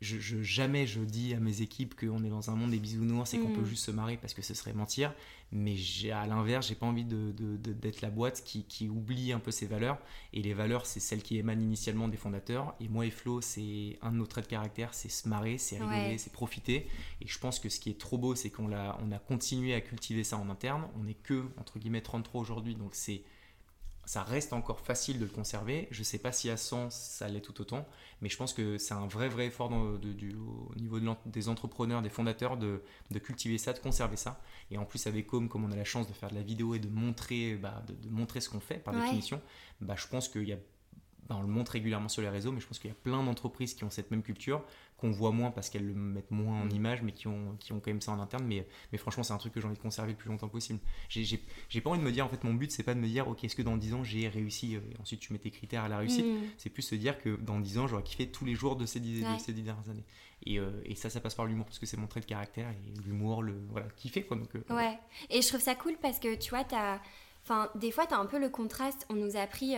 [0.00, 3.38] je, jamais je dis à mes équipes qu'on est dans un monde des bisounours et
[3.38, 3.66] qu'on peut mm.
[3.66, 5.12] juste se marrer parce que ce serait mentir.
[5.52, 5.74] Mais
[6.12, 9.66] à l'inverse, j'ai pas envie d'être de, la boîte qui, qui, oublie un peu ses
[9.66, 9.98] valeurs.
[10.32, 12.74] Et les valeurs, c'est celles qui émanent initialement des fondateurs.
[12.80, 15.78] Et moi et Flo, c'est un de nos traits de caractère, c'est se marrer, c'est
[15.78, 16.86] rigoler, c'est profiter.
[17.20, 19.74] Et je pense que ce qui est trop beau, c'est qu'on a, on a continué
[19.74, 20.84] à cultiver ça en interne.
[20.98, 22.76] On n'est que, entre guillemets, 33 aujourd'hui.
[22.76, 23.22] Donc c'est
[24.10, 25.86] ça reste encore facile de le conserver.
[25.92, 27.86] Je ne sais pas si à 100 ça l'est tout autant,
[28.20, 29.70] mais je pense que c'est un vrai vrai effort
[30.00, 32.82] du, au niveau des entrepreneurs, des fondateurs de,
[33.22, 34.40] cultiver ça, de conserver ça.
[34.72, 36.74] Et en plus avec Home, comme on a la chance de faire de la vidéo
[36.74, 39.40] et de montrer, bah, de, montrer ce qu'on fait par définition,
[39.80, 40.58] bah, je pense qu'il y a
[41.30, 43.22] bah, on le montre régulièrement sur les réseaux, mais je pense qu'il y a plein
[43.22, 44.64] d'entreprises qui ont cette même culture,
[44.96, 46.70] qu'on voit moins parce qu'elles le mettent moins en mm.
[46.72, 48.44] image, mais qui ont, qui ont quand même ça en interne.
[48.48, 50.80] Mais, mais franchement, c'est un truc que j'ai envie de conserver le plus longtemps possible.
[51.08, 51.38] J'ai
[51.80, 53.44] pas envie de me dire, en fait, mon but, c'est pas de me dire, ok,
[53.44, 55.88] est-ce que dans 10 ans j'ai réussi euh, Et ensuite, tu mets tes critères à
[55.88, 56.26] la réussite.
[56.26, 56.40] Mm.
[56.58, 58.98] C'est plus se dire que dans 10 ans, j'aurais kiffé tous les jours de ces
[58.98, 60.04] 10, ces dernières années.
[60.46, 62.70] Et, euh, et, ça, ça passe par l'humour, parce que c'est mon trait de caractère,
[62.70, 64.36] et l'humour, le, voilà, kiffer, quoi.
[64.36, 67.00] Donc, euh, ouais, et je trouve ça cool parce que, tu vois, as...
[67.44, 69.06] Enfin, des fois, tu as un peu le contraste.
[69.10, 69.76] On nous a appris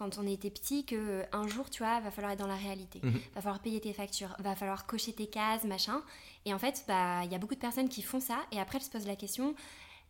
[0.00, 3.00] quand on était petit que un jour, tu vois, va falloir être dans la réalité.
[3.02, 3.20] Mhm.
[3.34, 6.02] Va falloir payer tes factures, va falloir cocher tes cases, machin.
[6.46, 8.78] Et en fait, bah, il y a beaucoup de personnes qui font ça et après
[8.78, 9.54] elles se posent la question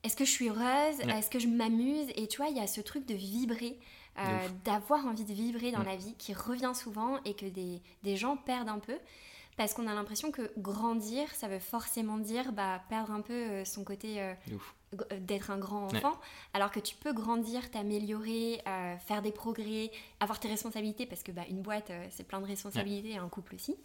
[0.02, 0.96] est-ce que je suis heureuse?
[1.04, 1.18] Ouais.
[1.18, 2.06] Est-ce que je m'amuse?
[2.16, 3.78] Et tu vois, il y a ce truc de vibrer,
[4.18, 5.84] euh, d'avoir envie de vibrer dans Mm.
[5.92, 8.96] la vie qui revient souvent et que des, des gens perdent un peu.
[9.58, 13.64] Parce qu'on a l'impression que grandir, ça veut forcément dire bah, perdre un peu euh,
[13.66, 14.32] son côté euh,
[14.92, 15.98] Euh, d'être un grand Ouais.
[15.98, 16.18] enfant,
[16.52, 21.30] alors que tu peux grandir, t'améliorer, euh, faire des progrès, avoir tes responsabilités, parce que
[21.30, 23.76] bah, une boîte, euh, c'est plein de responsabilités, et un couple aussi.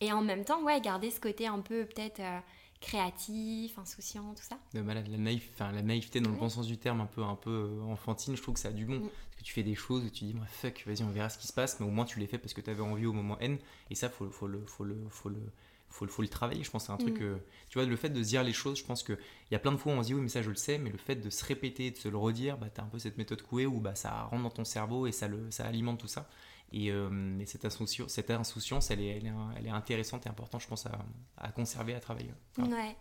[0.00, 2.38] Et en même temps, ouais, garder ce côté un peu peut-être euh,
[2.80, 4.58] créatif, insouciant, tout ça.
[4.72, 7.34] de malade, la, naïf, la naïveté dans le bon sens du terme, un peu, un
[7.34, 9.00] peu enfantine, je trouve que ça a du bon.
[9.00, 9.00] Mm.
[9.00, 11.46] Parce que tu fais des choses où tu dis, fuck, vas-y, on verra ce qui
[11.46, 13.38] se passe, mais au moins tu les fais parce que tu avais envie au moment
[13.40, 13.58] N.
[13.90, 15.42] Et ça, faut, faut, le, faut, le, faut, le,
[15.90, 16.62] faut, le- faut le travailler.
[16.64, 17.20] Je pense c'est un truc.
[17.20, 17.24] Mm.
[17.24, 17.36] euh,
[17.68, 19.18] tu vois, le fait de se dire les choses, je pense qu'il
[19.50, 20.78] y a plein de fois où on se dit, oui, mais ça, je le sais,
[20.78, 22.98] mais le fait de se répéter, de se le redire, bah, tu as un peu
[22.98, 25.98] cette méthode couée où bah, ça rentre dans ton cerveau et ça, le, ça alimente
[26.00, 26.28] tout ça.
[26.72, 30.28] Et, euh, et cette, insouciance, cette insouciance, elle est, elle, est, elle est intéressante et
[30.28, 30.98] importante, je pense, à,
[31.38, 32.32] à conserver, à travailler.
[32.58, 32.94] Ouais.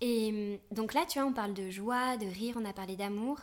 [0.00, 2.96] Et hum, donc là, tu vois, on parle de joie, de rire, on a parlé
[2.96, 3.40] d'amour.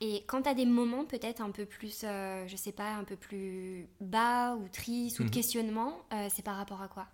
[0.00, 3.04] Et quand tu as des moments peut-être un peu plus, euh, je sais pas, un
[3.04, 5.30] peu plus bas ou tristes ou de Mhm.
[5.30, 7.06] questionnement, euh, c'est par rapport à quoi?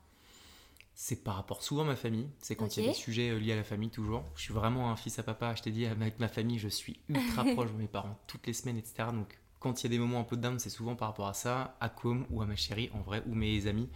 [1.02, 2.28] C'est par rapport souvent à ma famille.
[2.40, 4.22] C'est quand il y a des sujets euh, liés à la famille, toujours.
[4.34, 5.54] Je suis vraiment un fils à papa.
[5.54, 8.52] Je t'ai dit, avec ma famille, je suis ultra proche de mes parents toutes les
[8.52, 9.08] semaines, etc.
[9.10, 11.32] Donc, quand il y a des moments un peu down, c'est souvent par rapport à
[11.32, 13.88] ça, à Com ou à ma chérie, en vrai, ou mes amis.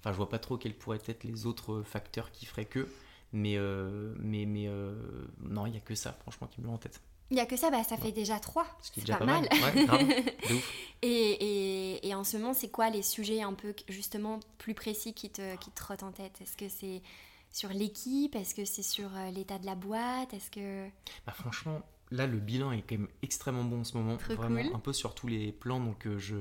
[0.00, 2.88] Enfin, je vois pas trop quels pourraient être les autres facteurs qui feraient que.
[3.34, 4.94] Mais, euh, mais, mais euh,
[5.42, 7.02] non, il y a que ça, franchement, qui me vient en tête.
[7.30, 8.66] Il y a que ça, bah, ça fait déjà trois.
[8.82, 9.48] Ce qui est C'est déjà pas, pas, mal.
[9.60, 9.76] mal.
[9.76, 10.06] Ouais, grave.
[10.48, 10.72] De ouf.
[11.02, 15.12] Et, et, et en ce moment, c'est quoi les sujets un peu justement plus précis
[15.12, 16.40] qui te, qui te trottent en tête?
[16.40, 17.02] Est-ce que c'est
[17.50, 18.34] sur l'équipe?
[18.36, 20.32] Est-ce que c'est sur euh, l'état de la boîte?
[20.34, 20.88] Est-ce que...
[21.26, 21.80] Bah, franchement,
[22.12, 24.16] là, le bilan est quand même extrêmement bon en ce moment.
[24.18, 24.74] Trop Vraiment, cool.
[24.76, 25.80] un peu sur tous les plans.
[25.80, 26.36] Donc, euh, je,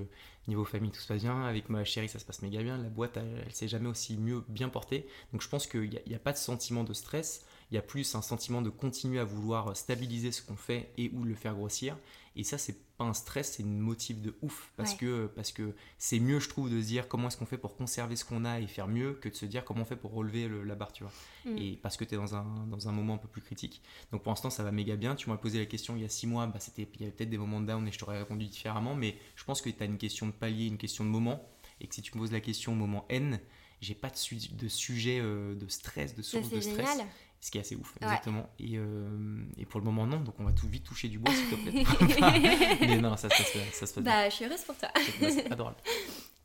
[0.47, 1.45] niveau famille, tout se passe bien.
[1.45, 2.77] Avec ma chérie, ça se passe méga bien.
[2.77, 5.07] La boîte, elle, elle s'est jamais aussi mieux bien portée.
[5.33, 7.43] Donc, je pense qu'il n'y a pas de sentiment de stress.
[7.71, 11.09] Il y a plus un sentiment de continuer à vouloir stabiliser ce qu'on fait et
[11.13, 11.97] ou le faire grossir.
[12.37, 14.71] Et ça, c'est pas un stress, c'est une motive de ouf.
[14.77, 14.97] Parce Ouais.
[14.97, 17.75] que parce que c'est mieux, je trouve, de se dire comment est-ce qu'on fait pour
[17.75, 20.13] conserver ce qu'on a et faire mieux que de se dire comment on fait pour
[20.13, 21.13] relever le- la barre, tu vois
[21.45, 21.57] Mm.
[21.57, 23.81] et parce que tu es dans un, dans un moment un peu plus critique.
[24.11, 25.15] Donc pour l'instant, ça va méga bien.
[25.15, 27.11] Tu m'as posé la question il y a six mois, bah, c'était, il y avait
[27.13, 29.81] peut-être des moments de down et je t'aurais répondu différemment, mais je pense que tu
[29.81, 31.49] as une question de palier, une question de moment,
[31.81, 33.39] et que si tu me poses la question au moment N,
[33.81, 36.89] j'ai pas de, su- de sujet euh, de stress, de source de stress.
[36.89, 37.07] génial.
[37.45, 38.07] Ce qui est assez ouf, Ouais.
[38.07, 38.49] exactement.
[38.57, 40.19] Et, euh, et pour le moment, non.
[40.19, 41.83] Donc on va tout vite toucher du bois, s'il te plaît.
[42.81, 43.43] mais non, ça se ça
[43.85, 44.03] se passe bien.
[44.03, 44.89] Bah, je suis heureuse pour toi.
[45.19, 45.75] C'est- adorable.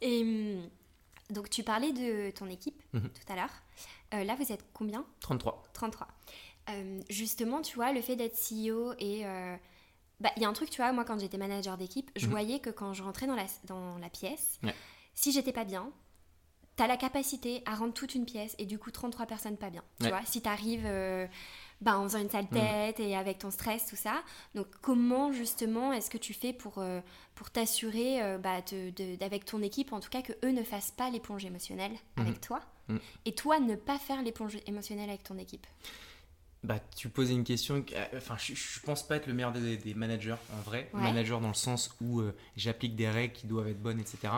[0.03, 0.69] Et hum,
[1.31, 3.09] donc, tu parlais de ton équipe Mhm.
[3.09, 3.63] tout à l'heure.
[4.13, 5.07] Euh, là, vous êtes combien?
[5.21, 5.63] 33.
[5.73, 6.07] 33.
[6.69, 9.25] Euh, justement, tu vois, le fait d'être CEO et...
[9.25, 9.57] euh,
[10.21, 12.31] bah, il y a un truc, tu vois, moi, quand j'étais manager d'équipe, je Mhm.
[12.31, 14.75] voyais que quand je rentrais dans la, dans la pièce, Ouais.
[15.15, 15.91] si j'étais pas bien,
[16.77, 19.83] t'as la capacité à rendre toute une pièce et du coup 33 personnes pas bien.
[19.99, 20.11] Tu Ouais.
[20.11, 21.27] vois, si t'arrives euh,
[21.81, 24.23] bah, en faisant une sale tête et avec ton stress, tout ça.
[24.55, 27.01] Donc, comment justement est-ce que tu fais pour, euh,
[27.35, 30.63] pour t'assurer, euh, bah, de- de- d'avec ton équipe, en tout cas, que eux ne
[30.63, 32.27] fassent pas l'éponge émotionnelle Mhm.
[32.27, 33.01] avec toi Mhm.
[33.25, 35.67] et toi ne pas faire l'éponge émotionnelle avec ton équipe?
[36.63, 37.81] Bah, tu posais une question.
[37.83, 40.91] que- euh, Enfin, je, je pense pas être le meilleur des, des managers en vrai.
[40.93, 41.01] Ouais.
[41.01, 44.29] Manager dans le sens où euh, j'applique des règles qui doivent être bonnes, etc.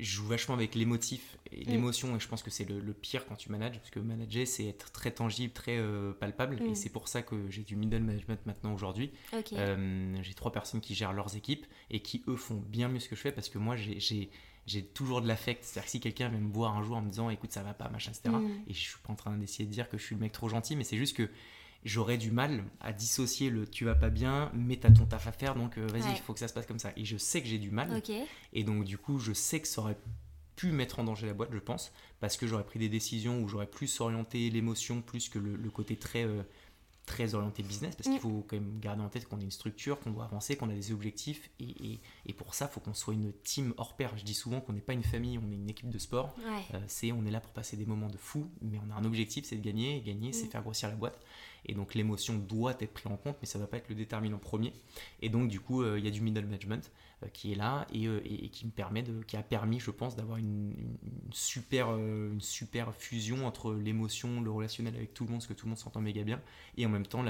[0.00, 1.70] Je joue vachement avec l'émotif et Mm.
[1.70, 4.46] l'émotion, et je pense que c'est le, le pire quand tu manages, parce que manager,
[4.46, 6.66] c'est être très tangible, très euh, palpable, Mm.
[6.70, 9.12] et c'est pour ça que j'ai du middle management maintenant aujourd'hui.
[9.52, 13.08] Euh, j'ai trois personnes qui gèrent leurs équipes et qui eux font bien mieux ce
[13.08, 14.30] que je fais parce que moi j'ai- j'ai
[14.66, 15.62] j'ai toujours de l'affect.
[15.62, 17.74] C'est-à-dire que si quelqu'un vient me voir un jour en me disant écoute ça va
[17.74, 18.34] pas, machin, etc.
[18.34, 18.48] Mm.
[18.66, 20.48] Et je suis pas en train d'essayer de dire que je suis le mec trop
[20.48, 21.28] gentil, mais c'est juste que
[21.84, 25.32] j'aurais du mal à dissocier le tu vas pas bien, mais t'as ton taf à
[25.32, 26.16] faire donc euh, vas-y, il Ouais.
[26.16, 26.92] faut que ça se passe comme ça.
[26.96, 27.90] Et je sais que j'ai du mal.
[28.52, 29.98] Et donc, du coup, je sais que ça aurait
[30.56, 33.48] pu mettre en danger la boîte, je pense, parce que j'aurais pris des décisions où
[33.48, 36.42] j'aurais plus orienté l'émotion plus que le, le côté très, euh,
[37.06, 38.12] très orienté business, parce Mm.
[38.12, 40.70] qu'il faut quand même garder en tête qu'on est une structure, qu'on doit avancer, qu'on
[40.70, 43.94] a des objectifs, et, et- et pour ça, il faut qu'on soit une team hors
[43.96, 44.16] pair.
[44.16, 46.34] Je dis souvent qu'on n'est pas une famille, on est une équipe de sport.
[46.38, 46.62] Ouais.
[46.74, 49.04] Euh, c'est on est là pour passer des moments de fou, mais on a un
[49.04, 49.96] objectif, c'est de gagner.
[49.98, 50.50] Et gagner, c'est Mm.
[50.50, 51.20] faire grossir la boîte.
[51.66, 53.94] Et donc l'émotion doit être prise en compte, mais ça ne va pas être le
[53.94, 54.72] déterminant premier.
[55.22, 56.90] Et donc du coup, euh, il y a du middle management
[57.22, 58.20] euh, qui est là et, euh,
[58.52, 60.74] qui me permet qui a permis, je pense, d'avoir une,
[61.32, 65.66] super, une super fusion entre l'émotion, le relationnel avec tout le monde, parce que tout
[65.66, 66.40] le monde s'entend méga bien,
[66.76, 67.24] et en même temps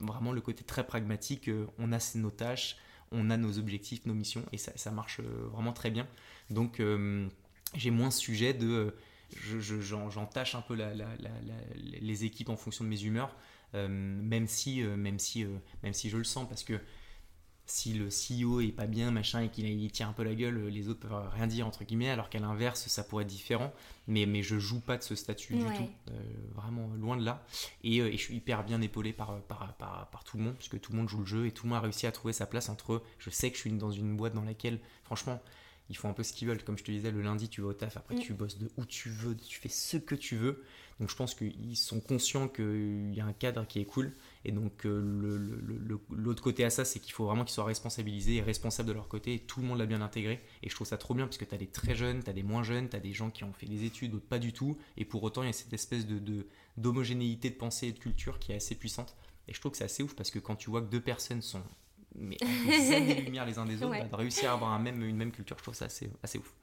[0.00, 1.50] vraiment le côté très pragmatique.
[1.78, 2.76] on a nos tâches,
[3.12, 6.06] on a nos objectifs, nos missions, et ça, marche vraiment très bien.
[6.50, 6.82] Donc
[7.74, 8.94] j'ai moins sujet de
[9.32, 12.56] euh, je- je- j'en j'en tâche un peu la- la- la- la- les équipes en
[12.56, 13.34] fonction de mes humeurs,
[13.74, 15.48] euh, même si, euh, même si, euh,
[15.82, 16.80] même si je le sens, parce que
[17.66, 20.88] si le CEO est pas bien, machin, et qu'il tient un peu la gueule, les
[20.90, 23.72] autres peuvent rien dire, entre guillemets, alors qu'à l'inverse, ça pourrait être différent.
[24.06, 25.88] Mais, mais je joue pas de ce statut du tout,
[26.54, 27.42] vraiment loin de là.
[27.82, 30.78] Et, et, je suis hyper bien épaulé par par, par, par, tout le monde, puisque
[30.78, 32.44] tout le monde joue le jeu et tout le monde a réussi à trouver sa
[32.46, 33.02] place entre.
[33.18, 35.40] Je sais que je suis dans une boîte dans laquelle, franchement,
[35.90, 36.62] ils font un peu ce qu'ils veulent.
[36.62, 38.20] Comme je te disais, le lundi, tu vas au taf, après, mm.
[38.20, 40.64] tu bosses de où tu veux, tu fais ce que tu veux.
[41.00, 44.12] Donc, je pense qu'ils sont conscients qu'il y a un cadre qui est cool.
[44.44, 48.42] Et donc, euh, l'autre côté à ça, c'est qu'il faut vraiment qu'ils soient responsabilisés et
[48.42, 49.34] responsables de leur côté.
[49.34, 50.40] Et tout le monde l'a bien intégré.
[50.62, 52.32] Et je trouve ça trop bien parce que tu as des très jeunes, tu as
[52.32, 54.52] des moins jeunes, tu as des gens qui ont fait des études, d'autres pas du
[54.52, 54.78] tout.
[54.96, 58.38] Et pour autant, il y a cette espèce de d'homogénéité de, pensée et de culture
[58.38, 59.16] qui est assez puissante.
[59.48, 61.42] Et je trouve que c'est assez ouf parce que quand tu vois que deux personnes
[61.42, 61.62] sont
[62.14, 62.36] mais
[62.66, 65.32] des années-lumière les uns des autres, bah, de réussir à avoir un même, une même
[65.32, 66.54] culture, je trouve ça assez, assez ouf.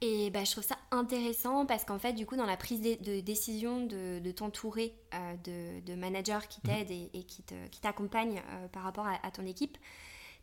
[0.00, 3.20] Et bah, je trouve ça intéressant parce qu'en fait, du coup, dans la prise de,
[3.20, 6.74] décision de, de t'entourer euh, de, de, managers qui mhm.
[6.74, 9.78] t'aident et, et, qui t'accompagnent euh, par rapport à, ton équipe,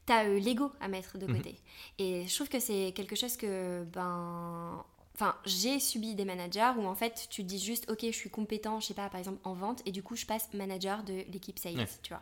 [0.07, 1.37] tu as euh, l'ego à mettre de mhm.
[1.37, 1.59] côté.
[1.99, 4.83] Et je trouve que c'est quelque chose que, ben,
[5.15, 8.79] Enfin, j'ai subi des managers où en fait tu dis juste ok je suis compétent,
[8.79, 11.59] je sais pas par exemple en vente et du coup je passe manager de l'équipe
[11.59, 12.21] sales, tu vois.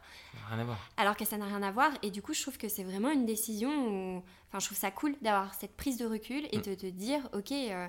[0.49, 0.77] Rien à voir.
[0.97, 3.11] Alors que ça n'a rien à voir et du coup je trouve que c'est vraiment
[3.11, 6.61] une décision où, enfin je trouve ça cool d'avoir cette prise de recul et mm.
[6.61, 7.87] de te dire ok euh,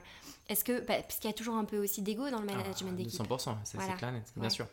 [0.49, 2.57] est-ce que bah, parce qu'il y a toujours un peu aussi d'ego dans le ah,
[2.57, 3.21] management d'équipe.
[3.21, 4.67] 100%, c'est clair, bien sûr.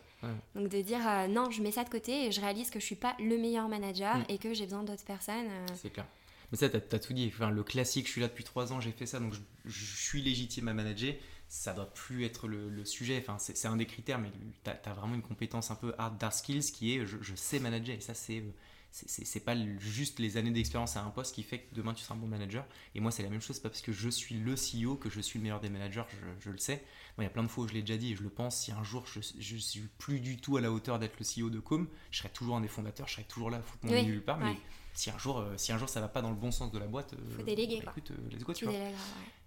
[0.54, 2.84] Donc de dire euh, non je mets ça de côté et je réalise que je
[2.84, 4.24] suis pas le meilleur manager mm.
[4.28, 5.46] et que j'ai besoin d'autres personnes.
[5.48, 6.06] Euh, c'est clair.
[6.50, 7.32] Mais ça, tu as, tout dit.
[7.38, 9.34] Le classique, je suis là depuis trois ans, j'ai fait ça, donc
[9.64, 11.14] je, suis légitime à manager.
[11.48, 13.18] Ça doit plus être le, sujet.
[13.18, 14.30] Enfin, c'est un des critères, mais
[14.64, 17.96] tu as, vraiment une compétence un peu hard, dark skills qui est je, sais manager.
[17.96, 18.42] Et ça, c'est
[18.90, 22.14] c'est pas juste les années d'expérience à un poste qui fait que demain tu seras
[22.14, 22.64] un bon manager.
[22.94, 25.20] Et moi, c'est la même chose, pas parce que je suis le CEO que je
[25.20, 26.04] suis le meilleur des managers,
[26.40, 26.84] je, le sais.
[27.16, 28.30] Moi, il y a plein de fois où je l'ai déjà dit et je le
[28.30, 28.56] pense.
[28.56, 31.50] Si un jour je, je suis plus du tout à la hauteur d'être le CEO
[31.50, 34.04] de Com, je serai toujours un des fondateurs, je serai toujours là foutre mon oui,
[34.04, 34.38] nulle part.
[34.38, 34.56] Mais
[34.94, 36.78] si un jour, euh, si un jour ça va pas dans le bon sens de
[36.78, 37.82] la boîte, euh, faut déléguer.
[37.84, 38.74] Bah, écoute, euh, let's go, tu, vois.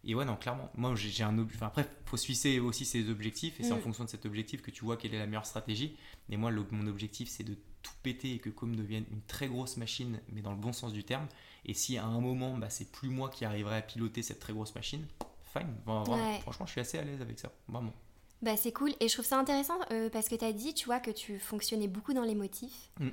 [0.03, 0.69] Et ouais, non, clairement.
[0.75, 3.81] Moi, j'ai un enfin, après, faut suivre aussi ses objectifs et c'est en mm.
[3.81, 5.95] fonction de cet objectif que tu vois quelle est la meilleure stratégie.
[6.29, 9.77] Mais moi, mon objectif, c'est de tout péter et que Com devienne une très grosse
[9.77, 11.27] machine, mais dans le bon sens du terme.
[11.65, 14.53] Et si à un moment, bah, c'est plus moi qui arriverai à piloter cette très
[14.53, 15.05] grosse machine,
[15.53, 15.75] fine.
[16.41, 17.93] Franchement, je suis assez à l'aise avec ça, vraiment.
[18.41, 18.91] Bah, c'est cool.
[18.99, 21.37] Et je trouve ça intéressant euh, parce que tu as dit, tu vois, que tu
[21.37, 22.89] fonctionnais beaucoup dans les motifs.
[22.99, 23.09] Mm.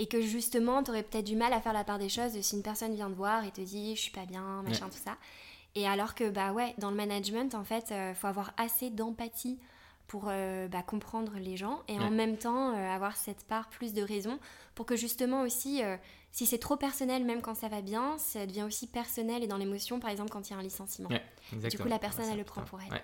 [0.00, 2.56] Et que justement, tu aurais peut-être du mal à faire la part des choses si
[2.56, 5.16] une personne vient te voir et te dit, je suis pas bien, machin, tout ça.
[5.74, 8.90] Et alors que, bah ouais, dans le management, en fait, il euh, faut avoir assez
[8.90, 9.58] d'empathie
[10.06, 14.02] pour euh, bah, comprendre les gens et en même temps avoir cette part plus de
[14.02, 14.38] raison
[14.74, 15.80] pour que justement aussi,
[16.32, 19.56] si c'est trop personnel, même quand ça va bien, ça devient aussi personnel et dans
[19.56, 21.08] l'émotion, par exemple, quand il y a un licenciement.
[21.08, 23.00] du coup, la personne, elle le prend pour elle.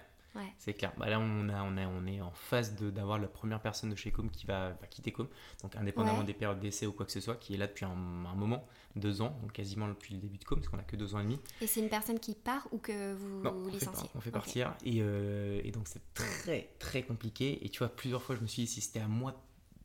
[0.58, 0.92] C'est clair.
[0.96, 3.96] Bah là, on, a, on, a, on est en phase d'avoir la première personne de
[3.96, 5.28] chez Com qui va, quitter Com,
[5.62, 7.94] donc indépendamment des périodes d'essai ou quoi que ce soit, qui est là depuis un,
[7.94, 8.66] moment,
[8.96, 11.20] deux ans, donc quasiment depuis le début de Com, parce qu'on a que deux ans
[11.20, 11.38] et demi.
[11.60, 14.74] Et c'est une personne qui part ou que vous, licenciez On fait partir.
[14.84, 17.64] Et, euh, et, donc c'est très très compliqué.
[17.64, 19.34] Et tu vois, plusieurs fois, je me suis dit, si c'était à moi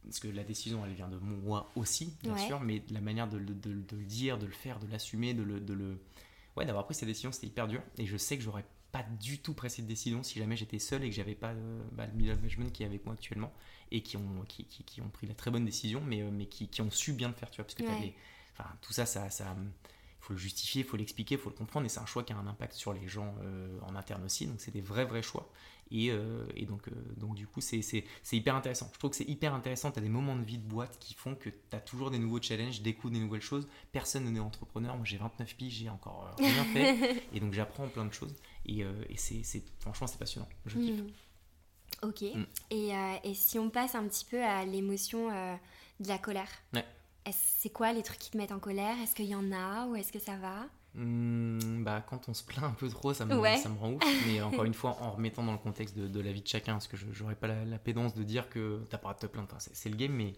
[0.06, 3.40] parce que la décision elle vient de moi aussi bien sûr mais la manière de,
[3.40, 5.98] de, de, le dire de le faire de l'assumer de le, de le
[6.58, 9.40] ouais d'avoir pris cette décision c'était hyper dur et je sais que j'aurais pas du
[9.40, 12.14] tout pris cette décision si jamais j'étais seul et que j'avais pas euh, bah, le
[12.14, 13.52] middle management qui est avec moi actuellement
[13.92, 16.68] et qui ont, qui, qui, ont pris la très bonne décision mais, euh, mais qui,
[16.68, 17.84] qui, ont su bien le faire tu vois parce que
[18.54, 19.58] enfin, tout ça ça, ça
[20.20, 22.32] faut le justifier, il faut l'expliquer, il faut le comprendre, et c'est un choix qui
[22.32, 25.22] a un impact sur les gens euh, en interne aussi, donc c'est des vrais vrais
[25.22, 25.52] choix.
[25.92, 26.12] Et,
[26.56, 28.90] et donc, donc du coup, c'est hyper intéressant.
[28.94, 31.14] Je trouve que c'est hyper intéressant, tu as des moments de vie de boîte qui
[31.14, 33.68] font que tu as toujours des nouveaux challenges, découvres des nouvelles choses.
[33.92, 38.06] Personne n'est entrepreneur, moi j'ai 29 piges, j'ai encore rien fait, et donc j'apprends plein
[38.06, 38.34] de choses.
[38.66, 39.44] Et, euh, et c'est,
[39.80, 40.48] franchement, c'est passionnant.
[40.66, 41.02] Je kiffe.
[41.02, 42.08] Hmm.
[42.08, 42.22] Ok.
[42.22, 42.44] Hmm.
[42.70, 45.56] Et, euh, et, si on passe un petit peu à l'émotion euh,
[46.00, 46.86] de la colère, ouais.
[47.32, 48.96] c'est quoi les trucs qui te mettent en colère?
[49.02, 50.66] Est-ce qu'il y en a ou est-ce que ça va?
[50.96, 54.04] Hmm, bah, quand on se plaint un peu trop, ça me, ça me rend ouf.
[54.28, 56.74] Mais encore une fois, en remettant dans le contexte de, de la vie de chacun,
[56.74, 59.56] parce que je n'aurais pas la, pédance de dire que t'as pas à te plaindre.
[59.58, 60.34] c'est, le game, mais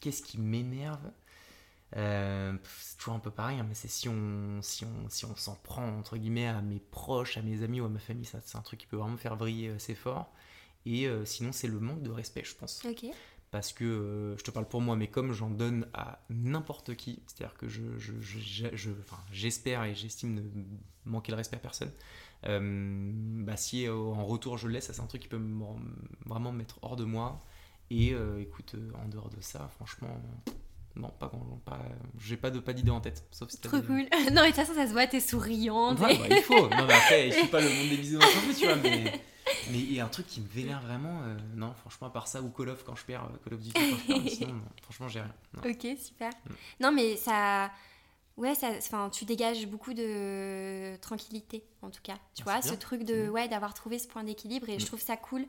[0.00, 1.10] qu'est-ce qui m'énerve?
[1.96, 5.36] Euh, c'est toujours un peu pareil, hein, mais c'est si on si on si on
[5.36, 8.40] s'en prend entre guillemets à mes proches, à mes amis ou à ma famille, ça
[8.44, 10.32] c'est un truc qui peut vraiment faire vriller assez fort.
[10.86, 12.82] Et euh, sinon c'est le manque de respect, je pense.
[13.50, 17.22] Parce que euh, je te parle pour moi, mais comme j'en donne à n'importe qui,
[17.26, 18.90] c'est-à-dire que je, je, je,
[19.30, 20.42] j'espère et j'estime ne
[21.04, 21.92] manquer le respect à personne.
[22.42, 25.42] bah si en retour je le laisse, ça c'est un truc qui peut
[26.24, 27.38] vraiment me mettre hors de moi.
[27.90, 30.18] Et écoute, en dehors de ça, franchement,
[30.96, 31.80] non, pas quand pas,
[32.18, 34.02] j'ai pas de pas d'idée en tête, sauf si Trop cool.
[34.32, 35.98] non, mais de toute façon, ça se voit, t'es souriante.
[36.00, 36.68] Ouais, bah, il faut.
[36.68, 39.04] Non, mais après, je suis pas le monde des bisous plus, tu vois, mais
[39.70, 41.22] mais il y a un truc qui me vénère vraiment.
[41.22, 43.60] Euh, non, franchement, à part ça ou Call of quand je perds, euh, Call of
[43.60, 45.34] Duty quand je perds, sinon, franchement, j'ai rien.
[45.64, 46.30] Ok, super.
[46.30, 46.52] Mm.
[46.80, 47.70] Non, mais ça
[48.36, 52.16] ouais, ça, enfin, tu dégages beaucoup de tranquillité, en tout cas.
[52.34, 54.68] Tu Ah, vois, ce truc de, ouais, d'avoir trouvé ce point d'équilibre.
[54.68, 54.88] Et je Mm.
[54.88, 55.44] trouve ça cool,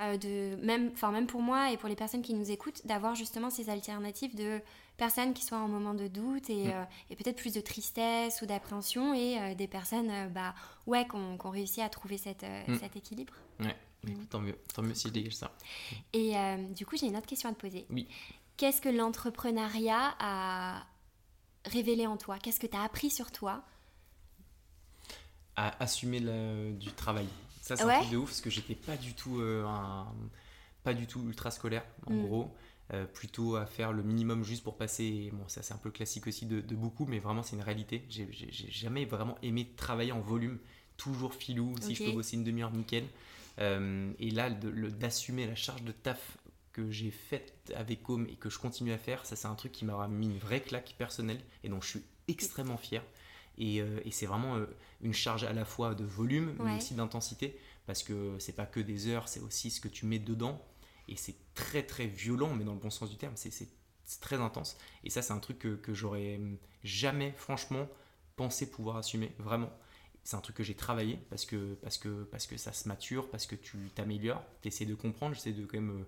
[0.00, 3.50] euh, de, même, même pour moi et pour les personnes qui nous écoutent, d'avoir justement
[3.50, 4.60] ces alternatives de
[4.96, 6.70] personnes qui sont en moment de doute et, Mm.
[6.70, 10.54] euh, et peut-être plus de tristesse ou d'appréhension et euh, des personnes, euh, bah,
[10.86, 12.78] ouais, qui ont, réussi à trouver cette, Mm.
[12.78, 13.34] cet équilibre.
[13.60, 13.76] Ouais,
[14.06, 14.56] écoute, tant mieux.
[14.74, 15.50] Tant mieux si je dégage ça.
[16.12, 16.34] Et
[16.70, 17.86] du coup, j'ai une autre question à te poser.
[17.90, 18.06] Oui.
[18.56, 20.84] Qu'est-ce que l'entrepreneuriat a
[21.64, 22.38] révélé en toi?
[22.38, 23.64] Qu'est-ce que tu as appris sur toi?
[25.56, 27.26] À assumer le- du travail.
[27.60, 27.94] Ça, c'est Ouais.
[27.94, 30.06] un truc de ouf parce que j'étais pas du tout euh, un-
[30.82, 32.26] pas du tout ultra scolaire en Mm.
[32.26, 32.54] gros.
[32.92, 35.30] Euh, plutôt à faire le minimum juste pour passer.
[35.32, 38.04] Bon, ça c'est un peu classique aussi de, de beaucoup, mais vraiment c'est une réalité.
[38.10, 38.28] J'ai
[38.70, 40.58] jamais vraiment aimé travailler en volume,
[40.98, 41.74] toujours filou.
[41.80, 43.04] Si je peux bosser une demi-heure, nickel.
[43.60, 46.36] Euh, et là, d'assumer la charge de taf
[46.72, 49.72] que j'ai faite avec Home et que je continue à faire, ça c'est un truc
[49.72, 53.02] qui m'a mis une vraie claque personnelle et dont je suis extrêmement fier.
[53.58, 54.66] Et, euh, et c'est vraiment euh,
[55.02, 56.76] une charge à la fois de volume, mais Ouais.
[56.76, 60.18] aussi d'intensité, parce que c'est pas que des heures, c'est aussi ce que tu mets
[60.18, 60.60] dedans.
[61.08, 63.50] Et c'est très très violent, mais dans le bon sens du terme, c'est-
[64.20, 64.76] très intense.
[65.04, 66.38] Et ça, c'est un truc que, j'aurais
[66.84, 67.88] jamais, franchement,
[68.36, 69.70] pensé pouvoir assumer, vraiment.
[70.24, 73.30] C'est un truc que j'ai travaillé parce que, parce, que, parce que ça se mature,
[73.30, 76.04] parce que tu t'améliores, tu essaies de comprendre, j'essaie de quand même.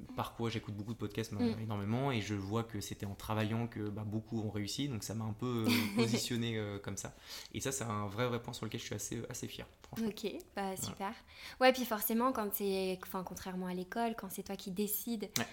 [0.00, 1.40] Euh, par quoi j'écoute beaucoup de podcasts Mm.
[1.40, 5.02] euh, énormément et je vois que c'était en travaillant que bah, beaucoup ont réussi donc
[5.04, 7.14] ça m'a un peu euh, positionné euh, comme ça
[7.52, 10.08] et ça c'est un vrai vrai point sur lequel je suis assez, assez fier franchement
[10.08, 10.26] Ok,
[10.56, 11.12] bah super.
[11.60, 15.46] Ouais, puis forcément, quand c'est, enfin, contrairement à l'école, quand c'est toi qui décides Ouais.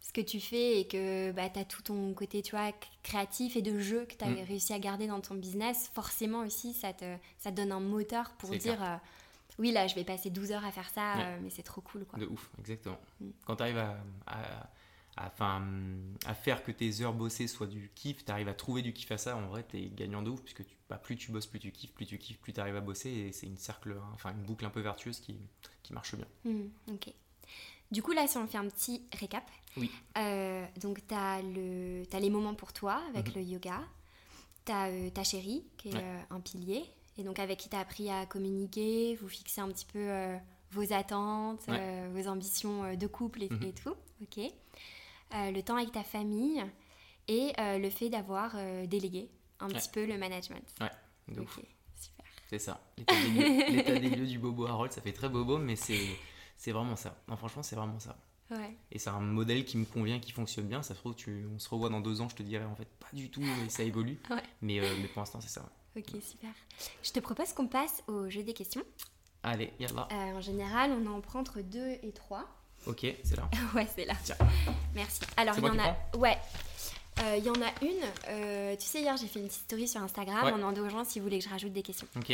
[0.00, 2.70] ce que tu fais et que bah, tu as tout ton côté, tu vois,
[3.02, 4.44] créatif et de jeu que tu as Mm.
[4.46, 8.30] réussi à garder dans ton business, forcément aussi, ça te, ça te donne un moteur
[8.38, 8.96] pour dire, euh,
[9.58, 11.24] oui, là, je vais passer 12 heures à faire ça, Ouais.
[11.24, 12.18] euh, mais c'est trop cool, quoi.
[12.18, 12.98] De ouf, exactement.
[13.20, 13.30] Mm.
[13.46, 13.96] Quand tu arrives à,
[14.26, 14.68] à,
[15.16, 15.66] à, enfin,
[16.26, 19.10] à faire que tes heures bossées soient du kiff, tu arrives à trouver du kiff
[19.12, 21.46] à ça, en vrai, tu es gagnant de ouf, puisque tu, bah, plus tu bosses,
[21.46, 23.96] plus tu kiffes, plus tu kiffes, plus tu arrives à bosser, et c'est une, cercle,
[24.14, 25.36] enfin, une boucle un peu vertueuse qui,
[25.82, 26.26] qui marche bien.
[26.44, 27.12] Hmm, ok.
[27.90, 29.50] Du coup, là, si on fait un petit récap.
[29.76, 29.90] Oui.
[30.18, 33.34] Euh, donc, tu as, les moments pour toi avec Mhm.
[33.36, 33.80] le yoga.
[34.66, 36.00] Tu as ta chérie, qui est Ouais.
[36.04, 36.84] euh, un pilier,
[37.18, 40.36] et donc avec qui tu as appris à communiquer, vous fixez un petit peu euh,
[40.70, 41.78] vos attentes, Ouais.
[41.80, 43.62] euh, vos ambitions euh, de couple et, Mhm.
[43.64, 43.94] et tout.
[44.22, 44.50] Ok.
[45.32, 46.64] Le temps avec ta famille
[47.28, 48.56] et le fait d'avoir
[48.86, 49.28] délégué
[49.60, 49.74] un Ouais.
[49.74, 50.64] petit peu le management.
[51.28, 51.58] De ouf.
[51.58, 51.64] Ok,
[52.00, 52.24] super.
[52.48, 52.80] C'est ça.
[52.96, 56.00] L'état des, lieux, l'état des lieux du bobo Harold, ça fait très bobo, mais c'est,
[56.56, 57.14] c'est vraiment ça.
[57.28, 58.16] Non, franchement, c'est vraiment ça.
[58.50, 58.74] Ouais.
[58.90, 60.80] Et c'est un modèle qui me convient, qui fonctionne bien.
[60.82, 62.88] Ça se trouve, tu, on se revoit dans deux ans, je te dirais en fait
[62.98, 64.18] pas du tout, et ça évolue.
[64.30, 64.42] Ouais.
[64.62, 65.68] Mais, euh, mais pour l'instant, c'est ça.
[65.98, 66.50] Ok, super.
[67.02, 68.84] Je te propose qu'on passe au jeu des questions.
[69.42, 70.06] Allez, yallah.
[70.12, 72.44] Euh, en général, on en prend entre 2 et 3.
[72.86, 73.50] Ok, c'est là.
[73.74, 74.14] ouais, c'est là.
[74.22, 74.36] Tiens.
[74.94, 75.22] Merci.
[75.36, 75.96] Alors, il y en a.
[76.16, 76.38] Ouais.
[77.22, 78.04] Euh, Il y en a une.
[78.28, 80.52] euh, tu sais, hier, j'ai fait une petite story sur Instagram Ouais.
[80.52, 82.06] en demandant aux gens s'ils voulaient que je rajoute des questions.
[82.14, 82.28] Donc,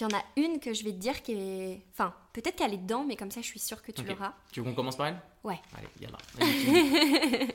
[0.00, 1.80] il y en a une que je vais te dire qui est.
[1.92, 4.08] Enfin, peut-être qu'elle est dedans, mais comme ça, je suis sûre que tu Ok.
[4.08, 4.32] l'auras.
[4.52, 5.20] Tu veux qu'on commence par elle?
[5.44, 5.58] Ouais.
[5.76, 6.18] Allez, yallah.
[6.38, 7.48] Vas-y,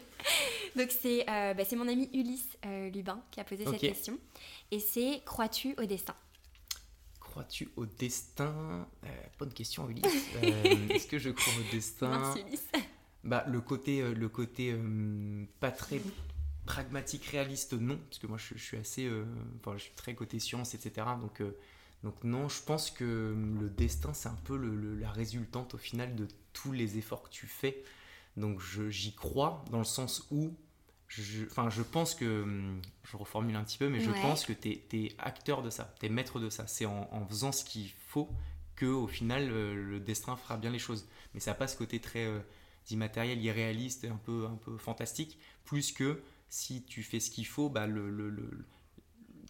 [0.75, 4.17] Donc, c'est euh, bah, c'est mon ami Ulysse euh, Lubin qui a posé cette question.
[4.71, 6.15] Et c'est Crois-tu au destin?
[7.19, 8.87] Crois-tu au destin?
[9.05, 9.07] Euh,
[9.39, 10.05] Bonne question, Ulysse.
[10.43, 12.09] Euh, Est-ce que je crois au destin?
[12.09, 12.67] Mince, Ulysse.
[13.23, 16.01] Bah, le côté, euh, le côté euh, pas très
[16.65, 17.97] pragmatique, réaliste, non.
[18.09, 19.05] Parce que moi, je, je suis assez.
[19.05, 19.25] euh,
[19.59, 21.17] Enfin, je suis très côté science, etc.
[21.21, 21.55] Donc, euh,
[22.03, 25.77] donc non, je pense que le destin, c'est un peu le- le- la résultante au
[25.77, 27.83] final de tous les efforts que tu fais.
[28.37, 30.53] Donc, j'y crois dans le sens où.
[31.07, 32.43] je- Enfin, je, pense que.
[32.43, 34.21] hum, Je reformule un petit peu, mais je Ouais.
[34.21, 36.65] pense que tu es, acteur de ça, tu es maître de ça.
[36.67, 38.29] C'est en, en faisant ce qu'il faut
[38.75, 41.07] que au final, euh, le destin fera bien les choses.
[41.33, 42.25] Mais ça n'a pas ce côté très.
[42.25, 42.39] euh,
[42.89, 46.21] immatériel, irréaliste, un peu, un peu fantastique, plus que
[46.61, 48.65] si tu fais ce qu'il faut, bah, le, le- le-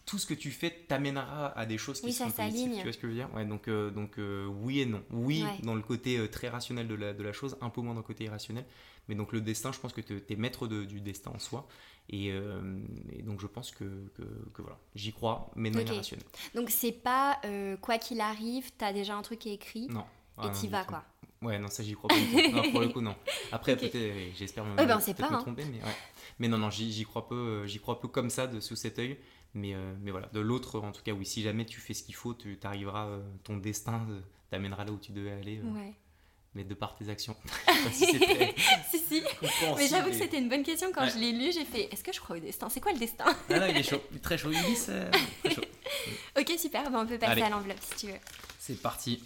[0.06, 2.52] tout ce que tu fais t'amènera à des choses qui Oui, ça positives.
[2.52, 2.76] s'aligne.
[2.76, 3.32] Tu vois ce que je veux dire?
[3.34, 5.02] Ouais, Donc, euh, donc euh, oui et non.
[5.10, 5.58] Oui, Ouais.
[5.62, 8.00] dans le côté euh, très rationnel de la, de la chose, un peu moins dans
[8.00, 8.66] le côté irrationnel.
[9.08, 11.66] Mais donc le destin, je pense que tu es maître de- du destin en soi.
[12.10, 13.84] Et, et donc je pense que,
[14.14, 15.82] que, que voilà, j'y crois, mais de Ok.
[15.82, 16.26] manière rationnelle.
[16.54, 17.40] Donc, c'est pas
[17.80, 19.88] quoi qu'il arrive, t'as déjà un truc qui est écrit?
[19.88, 20.04] Non.
[20.38, 21.04] Ah, et t'y vas, quoi.
[21.42, 22.16] Ouais, non, ça j'y crois pas.
[22.52, 23.14] Non, pour le coup, non.
[23.52, 25.42] Après, peut-être, euh, j'espère me, Ouais, ben, sait peut-être pas, me hein.
[25.42, 25.94] tromper, mais ouais.
[26.38, 28.98] Mais non, non, j'y, crois peu, euh, j'y crois peu comme ça, de, sous cet
[28.98, 29.18] œil.
[29.52, 32.02] Mais, euh, mais voilà, de l'autre, en tout cas, oui, si jamais tu fais ce
[32.02, 33.08] qu'il faut, tu arriveras,
[33.44, 34.06] ton destin
[34.50, 35.92] t'amènera là où tu devais aller, euh, Ouais.
[36.54, 37.36] mais de par tes actions.
[37.92, 39.22] Si si,
[39.76, 40.90] Mais j'avoue que c'était une bonne question.
[40.92, 41.10] Quand Ouais.
[41.10, 42.68] je l'ai lu, j'ai fait Est-ce que je crois au destin?
[42.68, 43.24] C'est quoi le destin?
[43.50, 44.50] Ah il est chaud, il est très chaud.
[44.50, 45.10] Euh,
[45.44, 45.62] très chaud.
[46.38, 46.90] Ok, super.
[46.90, 47.42] Ben, on peut passer Allez.
[47.42, 48.18] à l'enveloppe si tu veux.
[48.58, 49.22] C'est parti.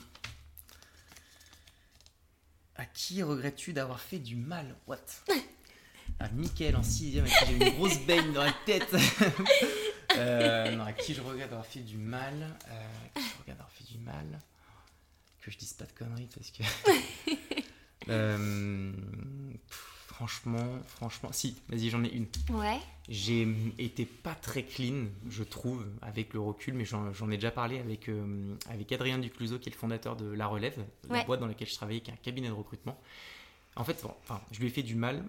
[2.78, 4.76] À qui regrettes-tu d'avoir fait du mal?
[4.86, 4.98] What?
[6.20, 8.88] À Mickaël en 6ème avec qui j'ai une grosse baigne dans la tête.
[10.16, 13.70] Euh, non, à qui je regarde avoir fait du mal euh, Qui je regarde avoir
[13.70, 14.40] fait du mal?
[15.42, 16.62] Que je dise pas de conneries parce que.
[18.08, 18.90] Euh,
[20.18, 21.28] franchement, franchement.
[21.30, 22.26] Si, vas-y, j'en ai une.
[22.50, 22.78] Ouais.
[23.08, 23.46] J'ai
[23.78, 28.08] été pas très clean, je trouve, avec le recul, mais j'en ai déjà parlé avec,
[28.08, 31.68] euh, avec Adrien Ducluseau, qui est le fondateur de La Relève, la boîte dans laquelle
[31.68, 33.00] je travaillais, qui est un cabinet de recrutement.
[33.76, 35.22] En fait, enfin, je lui ai fait du mal.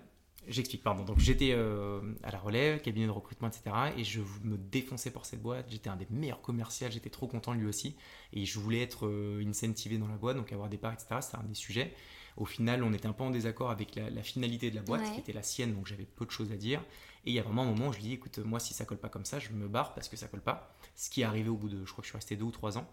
[0.47, 1.03] J'explique, pardon.
[1.03, 3.63] Donc j'étais euh, à la relève, cabinet de recrutement, etc.
[3.95, 5.67] Et je me défonçais pour cette boîte.
[5.69, 7.95] J'étais un des meilleurs commerciaux, j'étais trop content lui aussi.
[8.33, 11.17] Et je voulais être euh, incentivé dans la boîte, donc avoir des parts, etc.
[11.21, 11.93] C'était un des sujets.
[12.37, 15.19] Au final, on était un peu en désaccord avec la, finalité de la boîte, qui
[15.19, 16.81] était la sienne, donc j'avais peu de choses à dire.
[17.25, 18.85] Et il y a vraiment un moment où je lui dis, écoute, moi, si ça
[18.85, 20.73] colle pas comme ça, je me barre parce que ça colle pas.
[20.95, 22.51] Ce qui est arrivé au bout de, je crois que je suis resté deux ou
[22.51, 22.87] trois ans.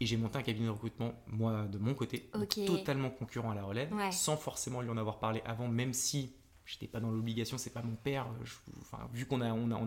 [0.00, 2.30] Et j'ai monté un cabinet de recrutement, moi, de mon côté,
[2.66, 6.32] totalement concurrent à la relève, sans forcément lui en avoir parlé avant, même si
[6.66, 8.26] j'étais pas dans l'obligation, c'est pas mon père.
[8.80, 9.78] enfin, vu qu'on a, on a,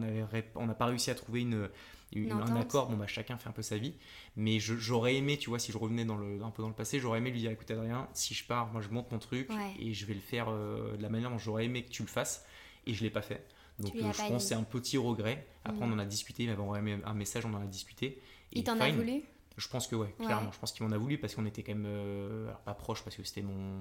[0.56, 1.70] on pas réussi à trouver une,
[2.16, 3.94] un accord, bon bah chacun fait un peu sa vie.
[4.36, 7.00] Mais j'aurais aimé, tu vois, si je revenais dans le, un peu dans le passé,
[7.00, 9.50] j'aurais aimé lui dire, écoute Adrien, si je pars, moi je monte mon truc
[9.80, 12.08] et je vais le faire euh, de la manière dont j'aurais aimé que tu le
[12.08, 12.46] fasses.
[12.88, 13.48] Et je l'ai pas fait.
[13.80, 15.48] Donc euh, je pense c'est un petit regret.
[15.66, 15.94] Après on mm.
[15.94, 18.22] en a discuté, il m'avait envoyé un message, on en a discuté.
[18.52, 19.24] Il t'en a voulu?
[19.58, 20.52] Je pense que ouais, clairement.
[20.52, 23.04] Je pense qu'il m'en a voulu parce qu'on était quand même euh, alors pas proche
[23.04, 23.80] parce que c'était mon,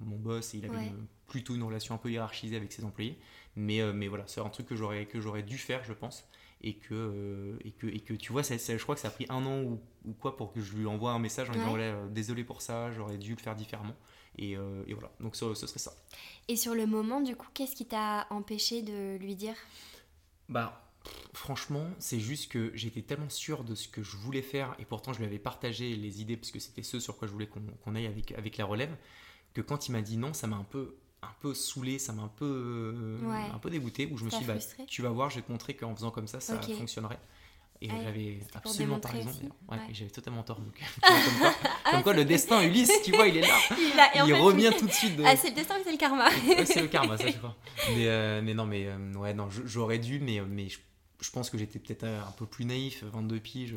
[0.00, 0.92] mon boss et il avait
[1.26, 3.18] plutôt une relation un peu hiérarchisée avec ses employés.
[3.56, 6.28] Mais, euh, mais voilà, c'est un truc que j'aurais, que j'aurais dû faire, je pense.
[6.62, 9.10] Et que, euh, et que, et que tu vois, ça, je crois que ça a
[9.10, 11.76] pris un an ou, ou, quoi pour que je lui envoie un message en disant
[12.10, 13.96] désolé pour ça, j'aurais dû le faire différemment.
[14.36, 15.92] Et, et voilà, donc ce, ce, serait ça.
[16.48, 19.54] Et sur le moment, du coup, qu'est-ce qui t'a empêché de lui dire?
[20.50, 20.90] Bah
[21.32, 25.12] franchement, c'est juste que j'étais tellement sûr de ce que je voulais faire, et pourtant
[25.12, 27.94] je lui avais partagé les idées, parce que c'était ce sur quoi je voulais qu'on
[27.94, 28.94] aille avec, avec la relève,
[29.54, 32.22] que quand il m'a dit non, ça m'a un peu, un peu saoulé, ça m'a
[32.22, 33.18] un peu, euh,
[33.54, 34.54] un peu dégoûté, où je me suis dit, bah,
[34.86, 37.18] tu vas voir, je vais te montrer qu'en faisant comme ça, ça fonctionnerait.
[37.82, 39.30] Et j'avais absolument pas raison.
[39.70, 40.60] Ouais, J'avais totalement tort.
[40.60, 41.54] Donc, comme quoi,
[41.90, 43.56] comme quoi le destin, Ulysse, tu vois, il est là.
[44.26, 45.18] Il, revient tout de suite.
[45.24, 46.28] Ah, c'est le destin ou c'est le karma
[46.66, 47.56] C'est le karma, ça, je crois.
[47.94, 50.78] Mais, euh, mais non, mais euh, ouais, non, j'aurais dû, mais, mais je
[51.20, 53.74] je pense que j'étais peut-être un peu plus naïf, 22 piges.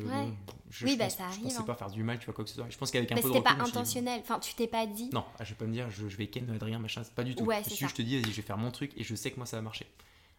[0.70, 1.38] Je, oui, bah, ça arrive.
[1.38, 1.62] Je pensais hein.
[1.62, 2.66] pas faire du mal, tu vois, quoi que ce soit.
[2.70, 3.42] Je pense qu'avec un peu de recul.
[3.42, 4.20] C'était pas intentionnel.
[4.22, 5.10] Enfin, tu t'es pas dit.
[5.12, 7.34] Non, ah, je vais pas me dire, je, vais ken Adrien, machin, c'est pas du
[7.34, 7.44] tout.
[7.44, 9.36] Ouais, je, je te dis, vas-y, je vais faire mon truc et je sais que
[9.36, 9.86] moi ça va marcher.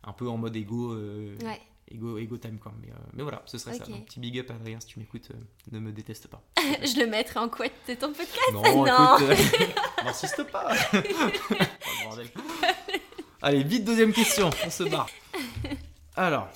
[0.04, 0.94] Un peu en mode ego.
[0.94, 1.62] Euh, ouais.
[1.92, 2.74] Ego, ego time quoi.
[2.82, 3.84] Mais, euh, mais voilà, ce serait ça.
[3.84, 5.38] Un petit big up Adrien, si tu m'écoutes, euh,
[5.72, 6.42] ne me déteste pas.
[6.58, 8.54] je le mettrai en couette de ton podcast.
[8.54, 9.18] Non, non.
[9.30, 10.74] écoute, n'insiste pas.
[10.94, 12.16] oh,
[13.42, 15.10] Allez, vite deuxième question, on se barre.
[16.16, 16.50] Alors,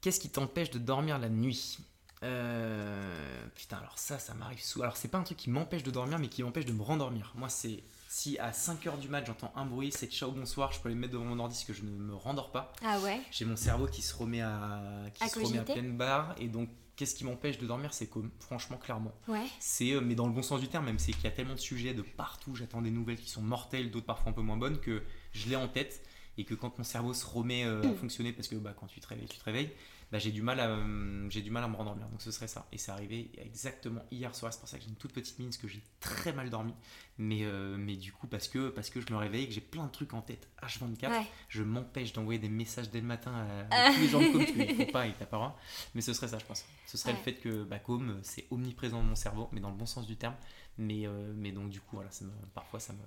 [0.00, 1.78] Qu'est-ce qui t'empêche de dormir la nuit
[2.22, 4.84] euh, Putain, alors ça, ça m'arrive souvent.
[4.84, 7.32] Alors, c'est pas un truc qui m'empêche de dormir, mais qui m'empêche de me rendormir.
[7.36, 10.88] Moi, c'est si à 5h du mat j'entends un bruit, c'est ciao bonsoir, je peux
[10.88, 12.72] aller me mettre devant mon ordi parce que je ne me rendors pas.
[12.82, 14.80] Ah ouais J'ai mon cerveau qui se remet à,
[15.14, 17.94] qui se remet à pleine barre et donc qu'est-ce qui m'empêche de dormir?
[17.94, 19.12] C'est comme, franchement, clairement.
[19.28, 19.46] Ouais.
[19.60, 21.54] C'est, euh, mais dans le bon sens du terme, même c'est qu'il y a tellement
[21.54, 24.56] de sujets de partout, j'attends des nouvelles qui sont mortelles, d'autres parfois un peu moins
[24.56, 26.02] bonnes, que je l'ai en tête
[26.38, 29.00] et que quand mon cerveau se remet euh, à fonctionner, parce que bah, quand tu
[29.00, 29.72] te réveilles, tu te réveilles,
[30.12, 32.08] bah, j'ai du mal à euh, j'ai du mal à me rendormir.
[32.08, 32.66] Donc ce serait ça.
[32.70, 34.52] Et c'est arrivé exactement hier soir.
[34.52, 36.72] C'est pour ça que j'ai une toute petite mine, parce que j'ai très mal dormi.
[37.18, 39.84] Mais, euh, mais du coup, parce que, parce que je me réveille, que j'ai plein
[39.84, 43.32] de trucs en tête H24, je m'empêche d'envoyer des messages dès le matin
[43.70, 45.58] à, tous les gens de Com, ne faut pas, et t'as pas
[45.96, 46.64] Mais ce serait ça, je pense.
[46.86, 49.76] Ce serait le fait que bah, Com, c'est omniprésent dans mon cerveau, mais dans le
[49.76, 50.36] bon sens du terme.
[50.78, 53.00] Mais, mais donc, du coup, voilà, ça me, parfois, ça me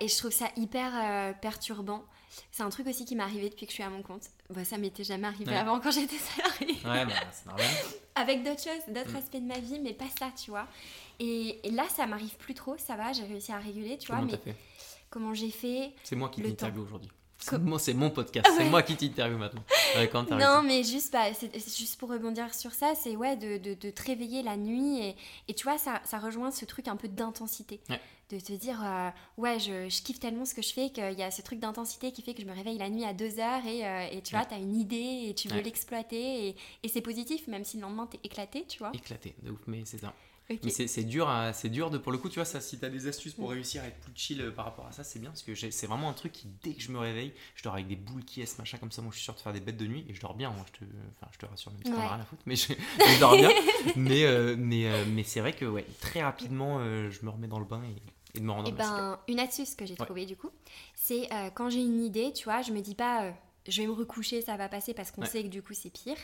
[0.00, 2.04] et je trouve ça hyper euh, perturbant.
[2.52, 4.22] C'est un truc aussi qui m'est arrivé depuis que je suis à mon compte.
[4.50, 6.78] Bah, ça m'était jamais arrivé avant quand j'étais salariée.
[6.84, 7.66] Ouais, bah, c'est normal.
[8.14, 9.16] Avec d'autres choses, d'autres mm.
[9.16, 10.66] aspects de ma vie, mais pas ça, tu vois.
[11.20, 14.38] Et, là, ça m'arrive plus trop, ça va, j'ai réussi à réguler, tu comment vois.
[14.46, 14.54] Mais
[15.10, 17.10] comment j'ai fait C'est moi qui t'interviewe aujourd'hui.
[17.38, 19.62] C'est mon podcast, c'est moi qui t'interviewe maintenant.
[20.38, 23.90] non, mais juste, bah, c'est juste pour rebondir sur ça, c'est ouais, de, de, de,
[23.90, 25.16] te réveiller la nuit et,
[25.46, 27.80] et tu vois, ça, ça rejoint ce truc un peu d'intensité.
[28.30, 29.08] De te dire, euh,
[29.38, 32.12] ouais, je, je, kiffe tellement ce que je fais qu'il y a ce truc d'intensité
[32.12, 34.34] qui fait que je me réveille la nuit à 2 heures et, euh, et tu
[34.34, 37.78] vois, tu as une idée et tu veux l'exploiter et, et c'est positif, même si
[37.78, 38.90] le lendemain t'es éclaté, tu vois.
[38.92, 40.12] Éclaté, de ouf, mais c'est ça.
[40.50, 42.88] Mais c'est dur, c'est dur de pour le coup, tu vois, ça, si tu as
[42.88, 43.52] des astuces pour mm.
[43.52, 45.86] réussir à être plus chill euh, par rapport à ça, c'est bien parce que c'est
[45.86, 48.40] vraiment un truc qui, dès que je me réveille, je dors avec des boules qui
[48.40, 49.02] est machin comme ça.
[49.02, 50.50] Moi, je suis sûr de faire des bêtes de nuit et je dors bien.
[50.50, 50.84] Moi, je te,
[51.16, 51.98] enfin, je te rassure, même si ouais.
[51.98, 53.50] rien à foutre, mais je, je dors bien.
[53.96, 57.66] mais euh, mais, mais c'est vrai que ouais, très rapidement, je me remets dans le
[57.66, 58.02] bain et,
[58.34, 58.68] de me rendre.
[58.68, 60.50] Et eh ben, une astuce que j'ai trouvée du coup,
[60.94, 63.32] c'est quand j'ai une idée, tu vois, je me dis pas
[63.68, 66.16] je vais me recoucher, ça va passer parce qu'on sait que du coup c'est pire.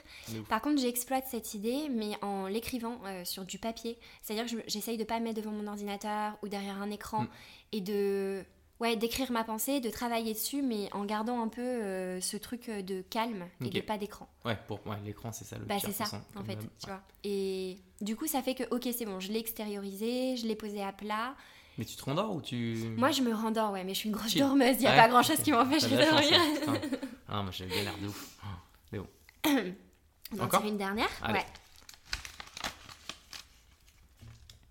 [0.49, 3.99] Par contre, j'exploite cette idée, mais en l'écrivant euh, sur du papier.
[4.23, 7.29] C'est-à-dire que j'essaye de pas me mettre devant mon ordinateur ou derrière un écran mm.
[7.73, 8.45] et de
[8.81, 12.69] ouais, d'écrire ma pensée, de travailler dessus, mais en gardant un peu euh, ce truc
[12.69, 14.29] euh, de calme et de pas d'écran.
[14.45, 17.03] Ouais, pour l'écran, c'est ça le Bah, c'est ça, en fait, tu vois.
[17.25, 20.83] Et du coup, ça fait que, ok, c'est bon, je l'ai extériorisé, je l'ai posé
[20.83, 21.35] à plat.
[21.77, 22.95] Mais tu te rendors ou tu.
[22.97, 25.09] Moi, je me rendors, ouais, mais je suis une grosse dormeuse, il n'y a pas
[25.09, 26.41] grand chose qui m'empêche de dormir.
[27.29, 28.39] ah, moi, j'ai galère de ouf.
[28.43, 28.47] Ah,
[28.93, 29.09] mais bon.
[30.41, 31.45] Encore une dernière Ouais.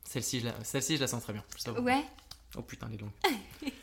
[0.06, 0.64] Celle-ci, je, la...
[0.64, 1.44] Celle je la sens très bien.
[1.82, 2.04] Ouais.
[2.56, 3.12] Oh putain, elle est longue.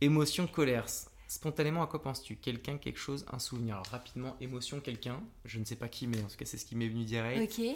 [0.00, 0.86] émotion, colère.
[1.28, 2.36] Spontanément, à quoi penses-tu?
[2.36, 5.20] Quelqu'un, quelque chose, un souvenir Alors, rapidement, émotion, quelqu'un.
[5.44, 7.58] Je ne sais pas qui, mais en tout cas, c'est ce qui m'est venu direct.
[7.58, 7.66] Ok.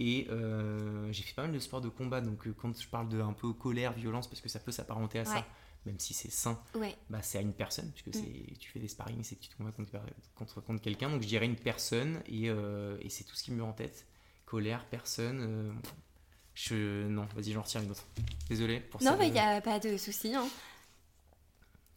[0.00, 3.08] Et euh, j'ai fait pas mal de sports de combat, donc euh, quand je parle
[3.08, 5.44] de un peu colère, violence, parce que ça peut s'apparenter à ça,
[5.86, 6.60] même si c'est sain,
[7.10, 8.20] bah, c'est à une personne, puisque mm.
[8.20, 9.72] c'est tu fais des sparring, c'est que tu te combats
[10.36, 11.10] contre, contre, quelqu'un.
[11.10, 13.72] Donc je dirais une personne, et, euh, et c'est tout ce qui me met en
[13.72, 14.06] tête.
[14.46, 15.76] Colère, personne.
[16.54, 17.06] je...
[17.08, 18.06] Non, vas-y, j'en retire une autre.
[18.48, 19.10] Désolé pour ça.
[19.10, 20.34] Non, mais il n'y a pas de souci.
[20.34, 20.48] Hein.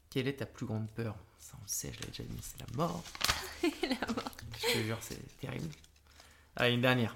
[0.09, 1.15] Quelle est ta plus grande peur?
[1.39, 3.03] Ça, on le sait, je l'avais déjà dit, c'est la mort.
[3.83, 4.31] la mort.
[4.59, 5.69] Je te jure, c'est terrible.
[6.57, 7.15] Allez, une dernière.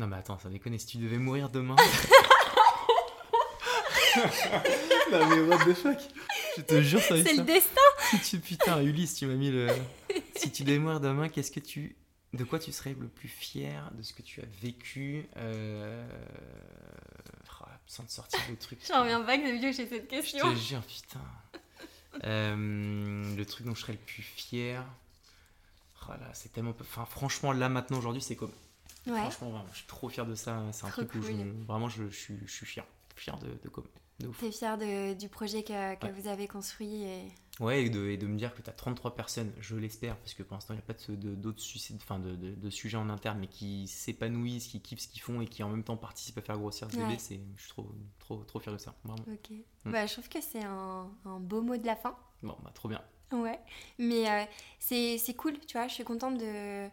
[0.00, 1.76] Non, mais attends, ça déconne, si tu devais mourir demain.
[5.12, 5.98] non, mais what the fuck?
[6.56, 7.82] Je te jure, ça C'est le destin
[8.24, 9.68] tu, Putain, Ulysse, tu m'as mis le.
[10.36, 11.96] Si tu devais mourir demain, qu'est-ce que tu.
[12.32, 16.02] De quoi tu serais le plus fier de ce que tu as vécu euh
[17.90, 18.78] sans te sortir le truc.
[18.86, 20.48] J'en reviens pas que c'est vieux que j'ai cette question.
[20.50, 21.20] Je te jure, putain.
[22.24, 24.84] Euh, le truc dont je serais le plus fier.
[26.08, 26.72] Oh là, c'est tellement.
[26.80, 28.52] Enfin, franchement, là, maintenant, aujourd'hui, c'est comme.
[29.10, 29.20] Ouais.
[29.20, 30.62] Franchement, vraiment, je suis trop fier de ça.
[30.72, 31.32] C'est un truc où je,
[31.66, 32.84] vraiment, je, je, suis, je suis fier.
[33.16, 33.70] Fier de, de,
[34.38, 37.32] T'es fier de, du projet que, que vous avez construit et...
[37.58, 40.32] Ouais, et de, et de me dire que tu as 33 personnes, je l'espère, parce
[40.32, 40.94] que pour l'instant, il n'y a pas
[41.36, 41.62] d'autres
[41.96, 45.46] enfin, de, de, sujets en interne, mais qui s'épanouissent, qui kiffent ce qu'ils font et
[45.46, 47.18] qui en même temps participent à faire grossir ce bébé.
[47.18, 48.94] Je suis trop, trop, trop fier de ça.
[49.04, 49.22] Vraiment.
[49.30, 49.50] Ok.
[49.84, 49.92] Mm.
[49.92, 52.16] Bah, je trouve que c'est un, un, beau mot de la fin.
[52.42, 53.02] Bon, bah, trop bien.
[53.32, 53.60] Ouais.
[53.98, 54.44] Mais euh,
[54.78, 56.88] c'est cool, tu vois, je suis contente de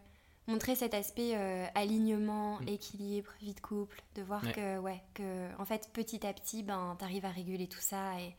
[0.48, 2.68] montrer cet aspect euh, alignement, mm.
[2.68, 6.96] équilibre, vie de couple, de voir que, ouais, que, en fait, petit à petit, ben,
[6.98, 8.34] t'arrives à réguler tout ça et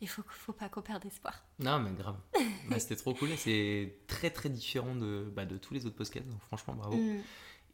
[0.00, 1.44] il faut, faut pas qu'on perde espoir.
[1.58, 2.16] Non, mais grave.
[2.70, 3.30] bah, C'était trop cool.
[3.36, 6.26] C'est très, très différent de, bah, de tous les autres podcasts.
[6.26, 6.96] Donc, franchement, bravo.
[6.96, 7.20] Mm.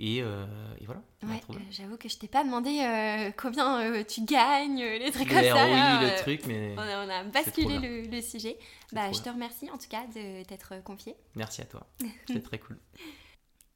[0.01, 0.47] Et, euh,
[0.81, 1.03] et, voilà.
[1.25, 5.67] Ouais, euh, J'avoue que je t'ai pas demandé combien tu gagnes, les trucs comme ça.
[5.67, 6.75] Oui, le truc, mais.
[6.77, 8.57] On a, on a basculé le, le, sujet.
[8.93, 11.17] Bah, je te remercie en tout cas de t'être confié.
[11.35, 11.85] Merci à toi.
[12.29, 12.79] C'est très cool.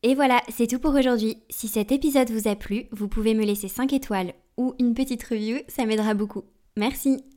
[0.05, 1.37] Et voilà, c'est tout pour aujourd'hui.
[1.49, 5.23] Si cet épisode vous a plu, vous pouvez me laisser 5 étoiles ou une petite
[5.23, 6.43] review, ça m'aidera beaucoup.
[6.77, 7.25] Merci